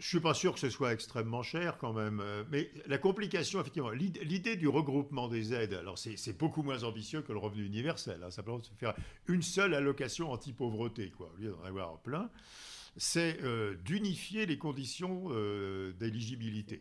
je 0.00 0.06
suis 0.06 0.20
pas 0.20 0.34
sûr 0.34 0.54
que 0.54 0.60
ce 0.60 0.70
soit 0.70 0.92
extrêmement 0.92 1.42
cher 1.42 1.78
quand 1.78 1.92
même. 1.92 2.20
Euh, 2.20 2.44
mais 2.50 2.70
la 2.86 2.98
complication, 2.98 3.60
effectivement, 3.60 3.90
l'idée 3.90 4.56
du 4.56 4.68
regroupement 4.68 5.28
des 5.28 5.54
aides, 5.54 5.74
alors 5.74 5.98
c'est 5.98 6.36
beaucoup 6.38 6.62
moins 6.62 6.84
ambitieux 6.84 7.22
que 7.22 7.32
le 7.32 7.38
revenu 7.38 7.64
universel. 7.64 8.22
Hein, 8.22 8.30
simplement 8.30 8.62
se 8.62 8.72
faire 8.78 8.94
une 9.26 9.42
seule 9.42 9.74
allocation 9.74 10.30
anti-pauvreté, 10.30 11.12
au 11.18 11.40
lieu 11.40 11.50
d'en 11.50 11.64
avoir 11.64 11.98
plein. 11.98 12.30
C'est 12.96 13.42
euh, 13.42 13.74
d'unifier 13.84 14.46
les 14.46 14.58
conditions 14.58 15.28
euh, 15.30 15.92
d'éligibilité. 16.00 16.80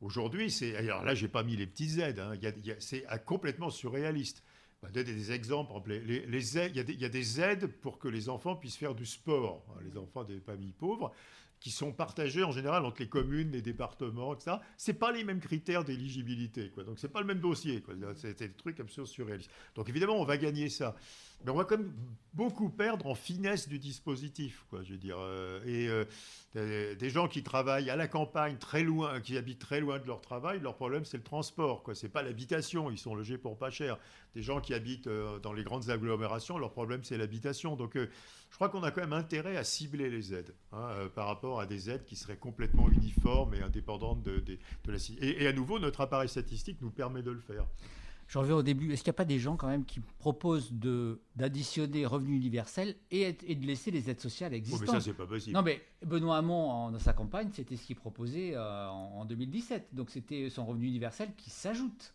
Aujourd'hui, 0.00 0.50
c'est. 0.50 0.76
Alors 0.76 1.04
là, 1.04 1.14
j'ai 1.14 1.28
pas 1.28 1.42
mis 1.42 1.56
les 1.56 1.66
petites 1.66 1.98
aides. 1.98 2.20
Hein, 2.20 2.34
c'est 2.78 3.04
complètement 3.24 3.70
surréaliste. 3.70 4.42
Bah, 4.80 4.90
donner 4.92 5.12
des 5.12 5.32
exemples. 5.32 5.72
Les, 5.88 6.58
aides, 6.58 6.76
il, 6.76 6.78
y 6.78 6.92
il, 6.92 7.00
y 7.00 7.04
a 7.04 7.08
des, 7.08 7.40
aides 7.40 7.66
pour 7.66 7.98
que 7.98 8.06
les 8.06 8.28
enfants 8.28 8.54
puissent 8.54 8.76
faire 8.76 8.94
du 8.94 9.06
sport, 9.06 9.64
hein, 9.70 9.80
les 9.82 9.98
enfants 9.98 10.22
des 10.22 10.38
familles 10.38 10.74
pauvres 10.78 11.12
qui 11.60 11.70
sont 11.70 11.92
partagés 11.92 12.44
en 12.44 12.52
général 12.52 12.84
entre 12.84 13.00
les 13.00 13.08
communes, 13.08 13.50
les 13.50 13.62
départements, 13.62 14.34
etc. 14.34 14.56
C'est 14.76 14.94
pas 14.94 15.12
les 15.12 15.24
mêmes 15.24 15.40
critères 15.40 15.84
d'éligibilité, 15.84 16.70
quoi. 16.70 16.84
Donc 16.84 16.98
c'est 16.98 17.08
pas 17.08 17.20
le 17.20 17.26
même 17.26 17.40
dossier, 17.40 17.80
quoi. 17.80 17.94
C'est 18.14 18.38
des 18.38 18.52
trucs 18.52 18.78
absolument 18.80 19.06
surréalistes. 19.06 19.50
Donc 19.74 19.88
évidemment, 19.88 20.20
on 20.20 20.24
va 20.24 20.36
gagner 20.36 20.68
ça. 20.68 20.94
Mais 21.44 21.52
on 21.52 21.54
va 21.54 21.64
quand 21.64 21.78
même 21.78 21.92
beaucoup 22.34 22.68
perdre 22.68 23.06
en 23.06 23.14
finesse 23.14 23.68
du 23.68 23.78
dispositif, 23.78 24.64
quoi, 24.70 24.82
je 24.82 24.92
veux 24.92 24.98
dire. 24.98 25.16
Euh, 25.18 25.60
et 25.64 25.88
euh, 26.56 26.94
des 26.94 27.10
gens 27.10 27.26
qui 27.28 27.42
travaillent 27.42 27.90
à 27.90 27.96
la 27.96 28.08
campagne, 28.08 28.56
très 28.58 28.82
loin, 28.82 29.20
qui 29.20 29.36
habitent 29.36 29.58
très 29.58 29.80
loin 29.80 29.98
de 29.98 30.06
leur 30.06 30.20
travail, 30.20 30.60
leur 30.60 30.76
problème 30.76 31.04
c'est 31.04 31.16
le 31.16 31.22
transport, 31.22 31.82
quoi. 31.82 31.94
C'est 31.94 32.08
pas 32.08 32.22
l'habitation, 32.22 32.90
ils 32.90 32.98
sont 32.98 33.14
logés 33.14 33.38
pour 33.38 33.56
pas 33.56 33.70
cher. 33.70 33.98
Des 34.34 34.42
gens 34.42 34.60
qui 34.60 34.74
habitent 34.74 35.06
euh, 35.06 35.38
dans 35.38 35.52
les 35.52 35.64
grandes 35.64 35.90
agglomérations, 35.90 36.58
leur 36.58 36.70
problème 36.70 37.02
c'est 37.02 37.16
l'habitation. 37.16 37.76
Donc 37.76 37.94
je 37.96 38.54
crois 38.54 38.68
qu'on 38.68 38.82
a 38.82 38.90
quand 38.90 39.00
même 39.00 39.12
intérêt 39.12 39.56
à 39.56 39.64
cibler 39.64 40.10
les 40.10 40.34
aides 40.34 40.54
hein, 40.72 40.90
par 41.14 41.26
rapport 41.26 41.60
à 41.60 41.66
des 41.66 41.90
aides 41.90 42.04
qui 42.04 42.16
seraient 42.16 42.36
complètement 42.36 42.88
uniformes 42.88 43.54
et 43.54 43.62
indépendantes 43.62 44.22
de, 44.22 44.58
la... 44.86 44.96
Et, 45.20 45.42
et 45.42 45.46
à 45.46 45.52
nouveau, 45.52 45.78
notre 45.78 46.00
appareil 46.00 46.28
statistique 46.28 46.78
nous 46.80 46.90
permet 46.90 47.22
de 47.22 47.30
le 47.30 47.40
faire. 47.40 47.66
Je 48.28 48.36
reviens 48.36 48.56
au 48.56 48.62
début. 48.62 48.92
Est-ce 48.92 49.02
qu'il 49.02 49.10
n'y 49.10 49.16
a 49.16 49.20
pas 49.20 49.24
des 49.24 49.38
gens 49.38 49.56
quand 49.56 49.68
même 49.68 49.86
qui 49.86 50.00
proposent 50.00 50.70
d'additionner 51.34 52.04
revenu 52.04 52.36
universel 52.36 52.94
et, 53.10 53.34
et, 53.46 53.54
de 53.54 53.66
laisser 53.66 53.90
les 53.90 54.10
aides 54.10 54.20
sociales 54.20 54.52
existantes 54.52 54.88
oh, 54.88 54.92
mais 54.92 55.00
ça, 55.00 55.04
c'est 55.04 55.14
pas 55.14 55.26
possible. 55.26 55.56
Non, 55.56 55.62
mais 55.62 55.82
Benoît 56.04 56.36
Hamon, 56.36 56.90
dans 56.90 56.98
sa 56.98 57.14
campagne, 57.14 57.48
c'était 57.52 57.76
ce 57.76 57.86
qu'il 57.86 57.96
proposait 57.96 58.52
euh, 58.54 58.86
en, 58.88 59.24
2017. 59.24 59.94
Donc 59.94 60.10
c'était 60.10 60.50
son 60.50 60.66
revenu 60.66 60.86
universel 60.88 61.30
qui 61.38 61.48
s'ajoute. 61.48 62.14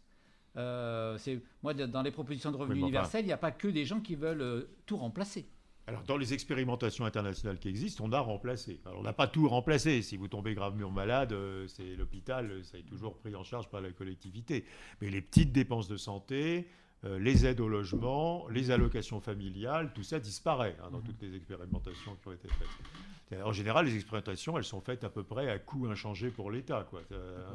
Euh, 0.56 1.18
moi, 1.64 1.74
dans 1.74 2.04
les 2.04 2.12
propositions 2.12 2.52
de 2.52 2.58
revenu 2.58 2.82
universel, 2.82 3.24
il 3.24 3.28
n'y 3.28 3.34
a 3.34 3.38
pas 3.38 3.52
que 3.52 3.68
des 3.68 3.86
gens 3.86 4.00
qui 4.00 4.14
veulent 4.16 4.42
euh, 4.42 4.70
tout 4.86 4.98
remplacer. 4.98 5.48
Alors, 5.86 6.04
dans 6.04 6.16
les 6.16 6.34
expérimentations 6.34 7.06
internationales 7.06 7.60
qui 7.60 7.68
existent, 7.68 8.06
on 8.06 8.12
a 8.14 8.20
remplacé. 8.20 8.80
Alors, 8.86 9.00
on 9.00 9.04
n'a 9.04 9.12
pas 9.12 9.28
tout 9.28 9.50
remplacé. 9.50 10.02
Si 10.02 10.16
vous 10.16 10.30
tombez 10.30 10.54
gravement 10.54 10.90
malade, 10.90 11.34
euh, 11.34 11.68
c'est 11.68 11.96
l'hôpital, 11.96 12.64
ça 12.64 12.78
est 12.78 12.84
toujours 12.84 13.18
pris 13.18 13.36
en 13.36 13.44
charge 13.44 13.68
par 13.68 13.82
la 13.82 13.92
collectivité. 13.92 14.64
Mais 15.02 15.10
les 15.10 15.22
petites 15.22 15.52
dépenses 15.52 15.90
de 15.90 15.98
santé, 15.98 16.70
euh, 17.04 17.20
les 17.20 17.46
aides 17.46 17.60
au 17.60 17.68
logement, 17.68 18.48
les 18.48 18.72
allocations 18.72 19.20
familiales, 19.20 19.92
tout 19.94 20.04
ça 20.04 20.22
disparaît 20.22 20.78
hein, 20.82 20.90
dans 20.90 21.00
mmh. 21.00 21.04
toutes 21.04 21.22
les 21.22 21.36
expérimentations 21.36 22.16
qui 22.22 22.28
ont 22.30 22.34
été 22.34 22.48
faites. 22.48 23.42
En 23.44 23.52
général, 23.52 23.88
les 23.88 23.96
expérimentations, 23.96 24.58
elles 24.60 24.64
sont 24.64 24.80
faites 24.80 25.04
à 25.04 25.10
peu 25.10 25.24
près 25.24 25.50
à 25.50 25.58
coût 25.58 25.88
inchangé 25.88 26.30
pour 26.30 26.52
l'État. 26.52 26.88
Euh, 27.12 27.50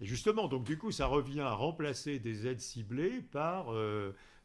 et 0.00 0.04
justement, 0.04 0.48
donc 0.48 0.64
du 0.64 0.76
coup, 0.76 0.90
ça 0.90 1.06
revient 1.06 1.40
à 1.40 1.52
remplacer 1.52 2.18
des 2.18 2.48
aides 2.48 2.60
ciblées 2.60 3.22
par, 3.30 3.72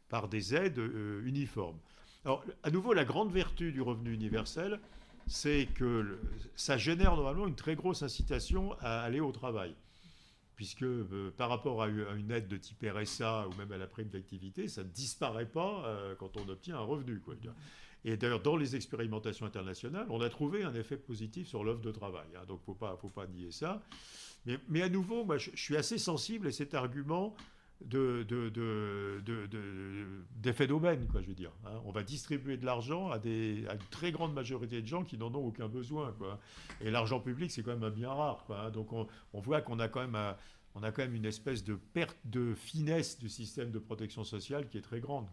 par 0.08 0.28
des 0.28 0.54
aides 0.54 0.80
uniformes. 1.24 1.78
Alors, 2.26 2.42
à 2.64 2.72
nouveau, 2.72 2.92
la 2.92 3.04
grande 3.04 3.30
vertu 3.30 3.70
du 3.70 3.80
revenu 3.80 4.12
universel, 4.12 4.80
c'est 5.28 5.68
que 5.76 6.18
ça 6.56 6.76
génère 6.76 7.14
normalement 7.14 7.46
une 7.46 7.54
très 7.54 7.76
grosse 7.76 8.02
incitation 8.02 8.72
à 8.80 9.02
aller 9.02 9.20
au 9.20 9.30
travail. 9.30 9.76
Puisque 10.56 10.82
euh, 10.82 11.32
par 11.36 11.48
rapport 11.48 11.84
à 11.84 11.86
une 11.86 12.32
aide 12.32 12.48
de 12.48 12.56
type 12.56 12.84
RSA 12.84 13.46
ou 13.46 13.54
même 13.54 13.70
à 13.70 13.78
la 13.78 13.86
prime 13.86 14.08
d'activité, 14.08 14.66
ça 14.66 14.82
ne 14.82 14.88
disparaît 14.88 15.46
pas 15.46 15.84
euh, 15.86 16.16
quand 16.16 16.36
on 16.36 16.48
obtient 16.48 16.74
un 16.76 16.80
revenu. 16.80 17.22
Et 18.04 18.16
d'ailleurs, 18.16 18.42
dans 18.42 18.56
les 18.56 18.74
expérimentations 18.74 19.46
internationales, 19.46 20.08
on 20.10 20.20
a 20.20 20.28
trouvé 20.28 20.64
un 20.64 20.74
effet 20.74 20.96
positif 20.96 21.46
sur 21.46 21.62
l'offre 21.62 21.82
de 21.82 21.92
travail. 21.92 22.26
Hein. 22.34 22.44
donc, 22.48 22.58
il 22.66 22.72
ne 22.72 22.96
faut 22.96 23.08
pas, 23.08 23.26
nier 23.28 23.52
ça. 23.52 23.80
Mais, 24.66 24.82
à 24.82 24.88
nouveau, 24.88 25.24
moi, 25.24 25.38
je, 25.38 25.50
suis 25.54 25.76
assez 25.76 25.98
sensible 25.98 26.48
à 26.48 26.50
cet 26.50 26.74
argument 26.74 27.36
de, 27.84 28.24
d'effet 30.36 30.66
d'aubaine, 30.66 31.06
je 31.14 31.26
veux 31.26 31.34
dire. 31.34 31.52
Hein. 31.66 31.80
On 31.84 31.90
va 31.90 32.02
distribuer 32.02 32.56
de 32.56 32.64
l'argent 32.64 33.10
à, 33.10 33.16
à 33.16 33.18
une 33.18 33.86
très 33.90 34.12
grande 34.12 34.32
majorité 34.34 34.80
de 34.80 34.86
gens 34.86 35.04
qui 35.04 35.18
n'en 35.18 35.32
ont 35.34 35.44
aucun 35.46 35.68
besoin, 35.68 36.12
quoi. 36.12 36.40
Et 36.80 36.90
l'argent 36.90 37.20
public, 37.20 37.50
c'est 37.50 37.62
quand 37.62 37.72
même 37.72 37.84
un 37.84 37.90
bien 37.90 38.10
rare, 38.10 38.44
quoi. 38.46 38.60
Hein. 38.60 38.70
Donc 38.70 38.92
on, 38.92 39.06
voit 39.40 39.60
qu'on 39.60 39.78
a 39.78 39.88
quand 39.88 40.00
même 40.00 40.14
a 40.14 40.92
quand 40.92 41.02
même 41.02 41.14
une 41.14 41.24
espèce 41.24 41.64
de 41.64 41.74
perte 41.74 42.18
de 42.24 42.54
finesse 42.54 43.18
du 43.18 43.28
système 43.28 43.70
de 43.70 43.78
protection 43.78 44.24
sociale 44.24 44.68
qui 44.68 44.78
est 44.78 44.82
très 44.82 45.00
grande. 45.00 45.26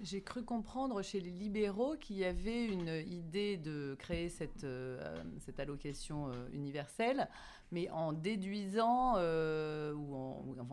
J'ai 0.00 0.22
cru 0.22 0.42
comprendre 0.42 1.02
chez 1.02 1.20
les 1.20 1.30
libéraux 1.30 1.94
qu'il 1.96 2.16
y 2.16 2.24
avait 2.24 2.66
une 2.66 2.88
idée 3.06 3.56
de 3.56 3.94
créer 3.98 4.28
cette, 4.28 4.64
euh, 4.64 5.22
cette 5.38 5.60
allocation 5.60 6.28
euh, 6.28 6.48
universelle, 6.52 7.28
mais 7.70 7.88
en 7.90 8.12
déduisant 8.12 9.14
euh, 9.18 9.92
ou 9.94 10.16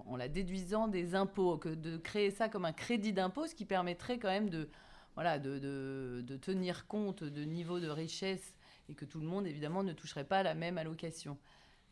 en, 0.08 0.18
la 0.18 0.28
déduisant 0.28 0.88
des 0.88 1.14
impôts, 1.14 1.58
que 1.58 1.70
de 1.70 1.98
créer 1.98 2.32
ça 2.32 2.50
comme 2.50 2.66
un 2.66 2.74
crédit 2.74 3.14
d'impôt, 3.14 3.46
ce 3.46 3.54
qui 3.54 3.66
permettrait 3.66 4.18
quand 4.18 4.30
même 4.30 4.50
de, 4.50 4.68
voilà, 5.14 5.38
de, 5.38 5.60
de, 5.60 6.24
de, 6.26 6.38
tenir 6.38 6.88
compte 6.88 7.24
de 7.24 7.44
niveau 7.44 7.80
de 7.80 7.90
richesse 7.90 8.56
et 8.90 8.96
que 8.96 9.06
tout 9.06 9.20
le 9.20 9.28
monde 9.28 9.46
évidemment 9.46 9.84
ne 9.84 9.94
toucherait 9.94 10.26
pas 10.26 10.42
la 10.42 10.56
même 10.56 10.80
allocation. 10.80 11.38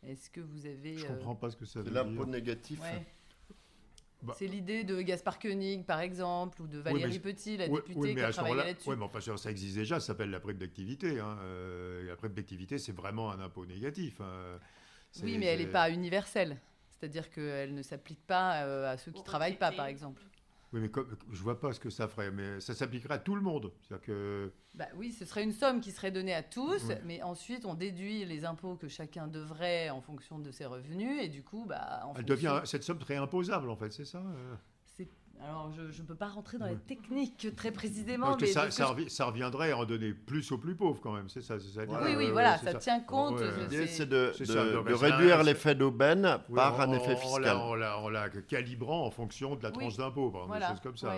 Est-ce 0.02 0.30
que 0.30 0.40
vous 0.40 0.66
avez 0.66 0.96
Je 0.96 1.06
comprends 1.06 1.36
pas 1.36 1.50
ce 1.50 1.56
que 1.56 1.64
ça 1.64 1.80
veut 1.80 1.90
dire. 1.90 2.04
L'impôt 2.04 2.26
négatif. 2.26 2.80
Bah. 4.22 4.34
c'est 4.36 4.46
l'idée 4.46 4.84
de 4.84 5.00
Gaspard 5.00 5.38
Koenig, 5.38 5.84
par 5.84 6.00
exemple, 6.00 6.60
ou 6.60 6.66
de 6.66 6.78
Valérie 6.78 7.18
Petit, 7.18 7.56
la 7.56 7.68
députée 7.68 8.14
qui 8.14 8.20
a 8.20 8.30
travaillé 8.30 8.56
là-dessus. 8.56 8.88
Oui, 8.90 8.96
mais 8.98 9.04
enfin, 9.04 9.36
ça 9.36 9.50
existe 9.50 9.76
déjà, 9.76 9.98
ça 9.98 10.08
s'appelle 10.08 10.30
la 10.30 10.40
prime 10.40 10.58
d'activité. 10.58 11.20
Hein. 11.20 11.38
Euh, 11.42 12.06
la 12.06 12.16
prime 12.16 12.32
d'activité, 12.32 12.78
c'est 12.78 12.92
vraiment 12.92 13.30
un 13.30 13.40
impôt 13.40 13.64
négatif. 13.64 14.20
Hein. 14.20 14.58
Oui, 15.22 15.38
mais 15.38 15.46
elle 15.46 15.60
n'est 15.60 15.66
pas 15.66 15.90
universelle. 15.90 16.58
C'est-à-dire 16.90 17.30
qu'elle 17.30 17.74
ne 17.74 17.82
s'applique 17.82 18.24
pas 18.26 18.64
euh, 18.64 18.92
à 18.92 18.98
ceux 18.98 19.10
qui 19.10 19.20
ne 19.20 19.24
travaillent 19.24 19.56
pas, 19.56 19.72
par 19.72 19.86
exemple. 19.86 20.22
Oui, 20.72 20.80
mais 20.80 20.88
comme, 20.88 21.16
je 21.32 21.42
vois 21.42 21.58
pas 21.58 21.72
ce 21.72 21.80
que 21.80 21.90
ça 21.90 22.06
ferait, 22.06 22.30
mais 22.30 22.60
ça 22.60 22.74
s'appliquerait 22.74 23.14
à 23.14 23.18
tout 23.18 23.34
le 23.34 23.40
monde. 23.40 23.72
Que... 24.02 24.52
Bah 24.76 24.86
oui, 24.94 25.12
ce 25.12 25.24
serait 25.24 25.42
une 25.42 25.52
somme 25.52 25.80
qui 25.80 25.90
serait 25.90 26.12
donnée 26.12 26.34
à 26.34 26.44
tous, 26.44 26.92
mais 27.04 27.22
ensuite 27.22 27.64
on 27.64 27.74
déduit 27.74 28.24
les 28.24 28.44
impôts 28.44 28.76
que 28.76 28.86
chacun 28.88 29.26
devrait 29.26 29.90
en 29.90 30.00
fonction 30.00 30.38
de 30.38 30.50
ses 30.52 30.66
revenus, 30.66 31.22
et 31.22 31.28
du 31.28 31.42
coup, 31.42 31.64
bah, 31.66 32.02
Elle 32.16 32.24
devient 32.24 32.60
cette 32.64 32.84
somme 32.84 32.98
très 32.98 33.16
imposable 33.16 33.68
en 33.68 33.76
fait, 33.76 33.92
c'est 33.92 34.04
ça 34.04 34.18
euh? 34.18 34.54
Alors, 35.42 35.72
je 35.72 36.02
ne 36.02 36.06
peux 36.06 36.14
pas 36.14 36.28
rentrer 36.28 36.58
dans 36.58 36.66
les 36.66 36.76
techniques 36.76 37.48
très 37.56 37.70
précisément. 37.70 38.36
mais 38.40 38.46
ça, 38.46 38.70
ça, 38.70 39.24
reviendrait 39.24 39.72
à 39.72 39.78
en 39.78 39.84
donner 39.84 40.12
plus 40.12 40.52
aux 40.52 40.58
plus 40.58 40.74
pauvres 40.74 41.00
quand 41.02 41.12
même, 41.12 41.28
c'est 41.28 41.42
ça, 41.42 41.58
ça 41.58 41.82
Oui, 41.86 42.14
oui, 42.16 42.30
voilà, 42.30 42.58
ça, 42.58 42.74
tient 42.74 43.00
compte. 43.00 43.40
L'idée, 43.58 43.86
c'est 43.86 44.06
de, 44.06 44.32
de, 44.38 44.92
réduire 44.92 45.42
l'effet 45.42 45.74
d'aubaine 45.74 46.38
par 46.54 46.80
un 46.80 46.92
effet 46.92 47.16
fiscal. 47.16 47.56
En 47.56 47.74
la, 48.10 48.28
calibrant 48.48 49.06
en 49.06 49.10
fonction 49.10 49.56
de 49.56 49.62
la 49.62 49.70
tranche 49.70 49.96
d'impôt, 49.96 50.30
des 50.30 50.66
choses 50.66 50.80
comme 50.80 50.96
ça. 50.96 51.14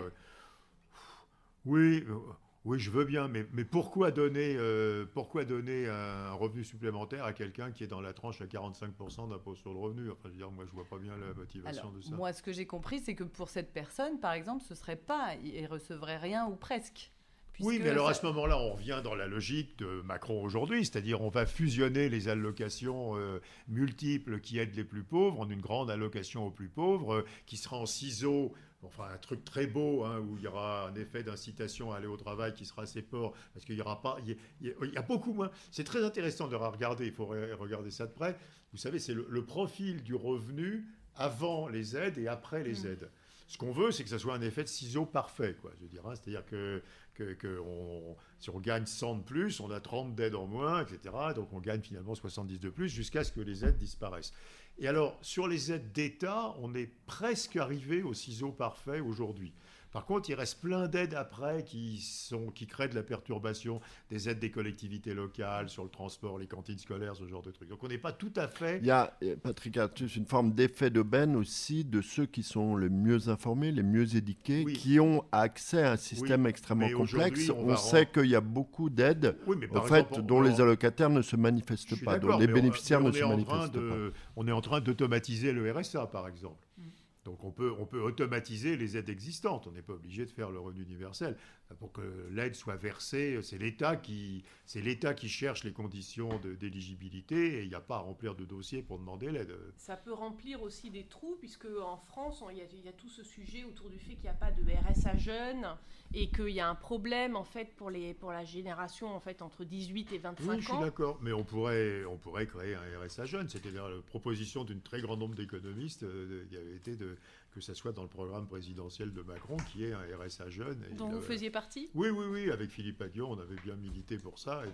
Oui, 1.64 2.04
euh, 2.08 2.16
oui, 2.64 2.78
je 2.78 2.90
veux 2.90 3.04
bien, 3.04 3.28
mais, 3.28 3.46
mais 3.52 3.64
pourquoi, 3.64 4.12
donner, 4.12 4.54
euh, 4.56 5.04
pourquoi 5.12 5.44
donner 5.44 5.88
un 5.88 6.32
revenu 6.32 6.62
supplémentaire 6.64 7.24
à 7.24 7.32
quelqu'un 7.32 7.72
qui 7.72 7.82
est 7.82 7.88
dans 7.88 8.00
la 8.00 8.12
tranche 8.12 8.40
à 8.40 8.46
45% 8.46 9.28
d'impôt 9.28 9.56
sur 9.56 9.72
le 9.72 9.80
revenu? 9.80 10.10
Enfin, 10.10 10.20
je 10.24 10.28
veux 10.28 10.36
dire, 10.36 10.50
moi, 10.50 10.64
je 10.64 10.72
vois 10.72 10.84
pas 10.84 10.98
bien 10.98 11.16
la 11.16 11.34
motivation 11.34 11.90
de 11.90 12.00
ça. 12.00 12.14
Moi, 12.14 12.32
ce 12.32 12.42
que 12.42 12.52
j'ai 12.52 12.66
compris, 12.66 13.00
c'est 13.00 13.14
que 13.14 13.24
pour 13.24 13.48
cette 13.48 13.72
personne, 13.72 14.20
par 14.20 14.32
exemple, 14.32 14.62
ce 14.62 14.74
serait 14.74 14.96
pas, 14.96 15.34
il 15.42 15.66
recevrait 15.66 16.18
rien 16.18 16.46
ou 16.46 16.54
presque. 16.54 17.12
Oui, 17.60 17.78
mais 17.82 17.90
alors 17.90 18.08
à 18.08 18.14
ce 18.14 18.24
moment-là, 18.26 18.58
on 18.58 18.72
revient 18.72 19.00
dans 19.04 19.14
la 19.14 19.26
logique 19.26 19.78
de 19.78 20.02
Macron 20.02 20.42
aujourd'hui, 20.42 20.84
c'est-à-dire 20.84 21.20
on 21.20 21.28
va 21.28 21.46
fusionner 21.46 22.08
les 22.08 22.28
allocations 22.28 23.16
euh, 23.16 23.40
multiples 23.68 24.40
qui 24.40 24.58
aident 24.58 24.74
les 24.74 24.84
plus 24.84 25.04
pauvres 25.04 25.40
en 25.40 25.48
une 25.48 25.60
grande 25.60 25.90
allocation 25.90 26.46
aux 26.46 26.50
plus 26.50 26.68
pauvres, 26.68 27.14
euh, 27.14 27.24
qui 27.46 27.56
sera 27.56 27.76
en 27.76 27.86
ciseaux 27.86 28.52
enfin 28.82 29.04
un 29.12 29.18
truc 29.18 29.44
très 29.44 29.66
beau 29.66 30.04
hein, 30.04 30.18
où 30.20 30.36
il 30.36 30.42
y 30.42 30.46
aura 30.46 30.88
un 30.88 30.94
effet 30.94 31.22
d'incitation 31.22 31.92
à 31.92 31.96
aller 31.96 32.06
au 32.06 32.16
travail 32.16 32.52
qui 32.54 32.64
sera 32.64 32.82
assez 32.82 33.02
fort 33.02 33.34
parce 33.54 33.64
qu'il 33.64 33.76
y 33.76 33.80
aura 33.80 34.00
pas, 34.00 34.18
il 34.24 34.36
y, 34.68 34.96
a, 34.96 35.02
beaucoup 35.02 35.32
moins. 35.32 35.50
C'est 35.70 35.84
très 35.84 36.04
intéressant 36.04 36.48
de 36.48 36.56
regarder. 36.56 37.06
Il 37.06 37.12
faut 37.12 37.26
regarder 37.26 37.90
ça 37.90 38.06
de 38.06 38.12
près. 38.12 38.36
Vous 38.72 38.78
savez, 38.78 38.98
c'est 38.98 39.14
le, 39.14 39.44
profil 39.44 40.02
du 40.02 40.14
revenu 40.14 40.86
avant 41.14 41.68
les 41.68 41.96
aides 41.96 42.18
et 42.18 42.26
après 42.26 42.62
les 42.62 42.82
mmh. 42.82 42.86
aides. 42.86 43.10
Ce 43.52 43.58
qu'on 43.58 43.70
veut, 43.70 43.90
c'est 43.90 44.02
que 44.02 44.08
ça 44.08 44.18
soit 44.18 44.34
un 44.34 44.40
effet 44.40 44.62
de 44.62 44.68
ciseau 44.68 45.04
parfait, 45.04 45.54
quoi. 45.60 45.72
Je 45.78 45.86
dire, 45.86 46.06
hein. 46.06 46.14
c'est-à-dire 46.14 46.46
que, 46.46 46.82
que, 47.14 47.58
on, 47.58 48.16
si 48.38 48.48
on 48.48 48.58
gagne 48.60 48.86
100 48.86 49.16
de 49.16 49.22
plus, 49.22 49.60
on 49.60 49.70
a 49.70 49.78
30 49.78 50.14
d'aides 50.14 50.34
en 50.34 50.46
moins, 50.46 50.82
etc. 50.82 51.14
Donc 51.34 51.52
on 51.52 51.60
gagne 51.60 51.82
finalement 51.82 52.14
70 52.14 52.60
de 52.60 52.70
plus 52.70 52.88
jusqu'à 52.88 53.24
ce 53.24 53.30
que 53.30 53.42
les 53.42 53.66
aides 53.66 53.76
disparaissent. 53.76 54.32
Et 54.78 54.88
alors, 54.88 55.16
sur 55.22 55.48
les 55.48 55.70
aides 55.72 55.92
d'État, 55.92 56.54
on 56.60 56.74
est 56.74 56.90
presque 57.06 57.56
arrivé 57.56 58.02
au 58.02 58.14
ciseau 58.14 58.50
parfait 58.50 59.00
aujourd'hui. 59.00 59.52
Par 59.92 60.06
contre, 60.06 60.30
il 60.30 60.34
reste 60.34 60.60
plein 60.60 60.88
d'aides 60.88 61.14
après 61.14 61.64
qui, 61.64 61.98
sont, 61.98 62.46
qui 62.46 62.66
créent 62.66 62.88
de 62.88 62.94
la 62.94 63.02
perturbation, 63.02 63.80
des 64.10 64.28
aides 64.28 64.38
des 64.38 64.50
collectivités 64.50 65.12
locales 65.12 65.68
sur 65.68 65.84
le 65.84 65.90
transport, 65.90 66.38
les 66.38 66.46
cantines 66.46 66.78
scolaires, 66.78 67.14
ce 67.14 67.26
genre 67.26 67.42
de 67.42 67.50
trucs. 67.50 67.68
Donc 67.68 67.84
on 67.84 67.88
n'est 67.88 67.98
pas 67.98 68.12
tout 68.12 68.32
à 68.36 68.48
fait... 68.48 68.78
Il 68.78 68.86
y 68.86 68.90
a, 68.90 69.14
Patrick 69.42 69.76
Artus, 69.76 70.16
une 70.16 70.24
forme 70.24 70.52
d'effet 70.52 70.88
d'aubaine 70.88 71.36
aussi 71.36 71.84
de 71.84 72.00
ceux 72.00 72.24
qui 72.24 72.42
sont 72.42 72.76
les 72.76 72.88
mieux 72.88 73.28
informés, 73.28 73.70
les 73.70 73.82
mieux 73.82 74.16
éduqués, 74.16 74.64
qui 74.64 74.98
ont 74.98 75.24
accès 75.30 75.82
à 75.82 75.92
un 75.92 75.96
système 75.96 76.46
extrêmement 76.46 76.90
complexe. 76.90 77.50
On, 77.50 77.76
sait 77.76 78.06
qu'il 78.06 78.26
y 78.26 78.36
a 78.36 78.40
beaucoup 78.40 78.88
d'aides, 78.88 79.36
en 79.74 79.82
fait, 79.82 80.20
dont 80.20 80.40
les 80.40 80.60
allocataires 80.60 81.10
ne 81.10 81.22
se 81.22 81.36
manifestent 81.36 82.02
pas, 82.02 82.18
dont 82.18 82.38
les 82.38 82.46
bénéficiaires 82.46 83.02
ne 83.02 83.12
se 83.12 83.24
manifestent 83.24 83.72
pas. 83.72 84.18
On 84.36 84.48
est 84.48 84.52
en 84.52 84.62
train 84.62 84.80
d'automatiser 84.80 85.52
le 85.52 85.70
RSA, 85.70 86.06
par 86.06 86.28
exemple. 86.28 86.66
Mm. 86.78 86.82
Donc 87.24 87.44
on 87.44 87.52
peut, 87.52 87.72
on 87.78 87.86
peut 87.86 88.00
automatiser 88.00 88.76
les 88.76 88.96
aides 88.96 89.08
existantes. 89.08 89.66
On 89.68 89.72
n'est 89.72 89.82
pas 89.82 89.92
obligé 89.92 90.26
de 90.26 90.30
faire 90.30 90.50
le 90.50 90.58
revenu 90.58 90.82
universel. 90.82 91.36
Pour 91.78 91.92
que 91.92 92.28
l'aide 92.30 92.54
soit 92.54 92.76
versée, 92.76 93.40
c'est 93.42 93.56
l'État 93.56 93.96
qui, 93.96 94.44
c'est 94.66 94.82
l'État 94.82 95.14
qui 95.14 95.28
cherche 95.28 95.64
les 95.64 95.72
conditions 95.72 96.38
d'éligibilité 96.60 97.58
et 97.58 97.62
il 97.62 97.68
n'y 97.68 97.74
a 97.74 97.80
pas 97.80 97.96
à 97.96 98.00
remplir 98.00 98.34
de 98.34 98.44
dossier 98.44 98.82
pour 98.82 98.98
demander 98.98 99.30
l'aide. 99.30 99.56
Ça 99.76 99.96
peut 99.96 100.12
remplir 100.12 100.62
aussi 100.62 100.90
des 100.90 101.04
trous 101.04 101.36
puisque 101.38 101.66
en 101.66 101.96
France, 101.96 102.44
il 102.50 102.58
y, 102.84 102.88
a 102.88 102.92
tout 102.92 103.08
ce 103.08 103.22
sujet 103.22 103.64
autour 103.64 103.88
du 103.88 103.98
fait 103.98 104.14
qu'il 104.14 104.24
n'y 104.24 104.28
a 104.28 104.34
pas 104.34 104.50
de 104.50 104.62
RSA 104.62 105.16
jeune 105.16 105.66
et 106.12 106.28
qu'il 106.28 106.50
y 106.50 106.60
a 106.60 106.68
un 106.68 106.74
problème 106.74 107.36
en 107.36 107.44
fait 107.44 107.74
pour, 107.76 107.88
les, 107.88 108.12
pour 108.12 108.32
la 108.32 108.44
génération 108.44 109.14
en 109.14 109.20
fait 109.20 109.40
entre 109.40 109.64
18 109.64 110.12
et 110.12 110.18
25 110.18 110.42
ans. 110.42 110.48
Oui, 110.50 110.60
je 110.60 110.68
suis 110.68 110.78
d'accord, 110.78 111.18
mais 111.22 111.32
on 111.32 111.44
pourrait, 111.44 112.04
on 112.04 112.18
pourrait 112.18 112.46
créer 112.46 112.74
un 112.74 113.00
RSA 113.00 113.24
jeune. 113.24 113.48
C'était 113.48 113.70
la 113.70 113.88
proposition 114.06 114.64
d'une 114.64 114.82
très 114.82 115.00
grand 115.00 115.16
nombre 115.16 115.34
d'économistes 115.34 116.02
euh, 116.02 116.44
qui 116.50 116.56
avait 116.56 116.76
été 116.76 116.96
de, 116.96 117.16
que 117.52 117.60
ce 117.60 117.74
soit 117.74 117.92
dans 117.92 118.02
le 118.02 118.08
programme 118.08 118.46
présidentiel 118.46 119.12
de 119.12 119.22
Macron, 119.22 119.56
qui 119.70 119.84
est 119.84 119.92
un 119.92 120.02
RSA 120.18 120.48
jeune. 120.48 120.84
Dont 120.96 121.08
vous 121.08 121.20
faisiez 121.20 121.50
partie 121.50 121.90
Oui, 121.94 122.08
oui, 122.08 122.24
oui. 122.30 122.50
Avec 122.50 122.70
Philippe 122.70 123.02
Aguillon, 123.02 123.30
on 123.30 123.38
avait 123.38 123.60
bien 123.62 123.76
milité 123.76 124.16
pour 124.16 124.38
ça. 124.38 124.62
Et 124.66 124.70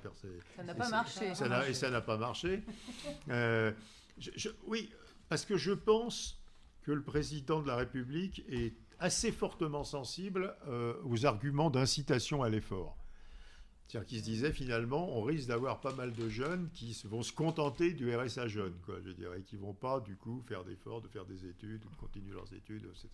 ça 0.56 0.62
n'a 0.62 0.75
pas 0.75 0.88
marché. 0.88 1.35
Ça 1.35 1.68
et 1.68 1.75
ça 1.75 1.90
n'a 1.90 2.00
pas 2.00 2.16
marché. 2.16 2.62
Euh, 3.30 3.73
oui, 4.66 4.90
parce 5.28 5.44
que 5.44 5.56
je 5.56 5.73
pense 5.73 6.40
que 6.82 6.92
le 6.92 7.02
président 7.02 7.61
de 7.61 7.66
la 7.66 7.76
République 7.76 8.42
est 8.49 8.75
assez 8.99 9.30
fortement 9.32 9.85
sensible 9.85 10.56
euh, 10.66 10.94
aux 11.04 11.26
arguments 11.26 11.70
d'incitation 11.70 12.42
à 12.42 12.49
l'effort. 12.49 12.97
C'est-à-dire 13.88 14.07
qu'il 14.07 14.18
se 14.18 14.25
disait 14.25 14.52
finalement, 14.52 15.16
on 15.16 15.23
risque 15.23 15.49
d'avoir 15.49 15.80
pas 15.80 15.95
mal 15.95 16.12
de 16.12 16.28
jeunes 16.28 16.68
qui 16.75 16.95
vont 17.04 17.23
se 17.23 17.33
contenter 17.33 17.95
du 17.95 18.14
RSA 18.14 18.47
jeune, 18.47 18.75
quoi, 18.85 18.97
je 19.02 19.12
dirais, 19.12 19.40
qui 19.40 19.57
vont 19.57 19.73
pas 19.73 20.00
du 20.00 20.14
coup 20.14 20.42
faire 20.47 20.62
d'efforts, 20.62 21.00
de 21.00 21.09
faire 21.09 21.25
des 21.25 21.47
études, 21.47 21.83
ou 21.87 21.88
de 21.88 21.97
continuer 21.97 22.35
leurs 22.35 22.52
études, 22.52 22.85
etc. 22.85 23.09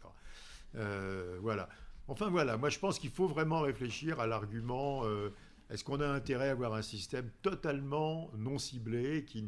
Euh, 0.75 1.39
voilà. 1.41 1.69
Enfin 2.09 2.29
voilà, 2.29 2.57
moi 2.57 2.71
je 2.71 2.81
pense 2.81 2.99
qu'il 2.99 3.11
faut 3.11 3.29
vraiment 3.29 3.61
réfléchir 3.61 4.19
à 4.19 4.27
l'argument 4.27 5.03
euh, 5.05 5.31
est-ce 5.71 5.85
qu'on 5.85 6.01
a 6.01 6.09
intérêt 6.09 6.49
à 6.49 6.53
avoir 6.53 6.75
un 6.75 6.83
système 6.83 7.31
totalement 7.41 8.31
non 8.37 8.59
ciblé 8.59 9.25
qui, 9.25 9.45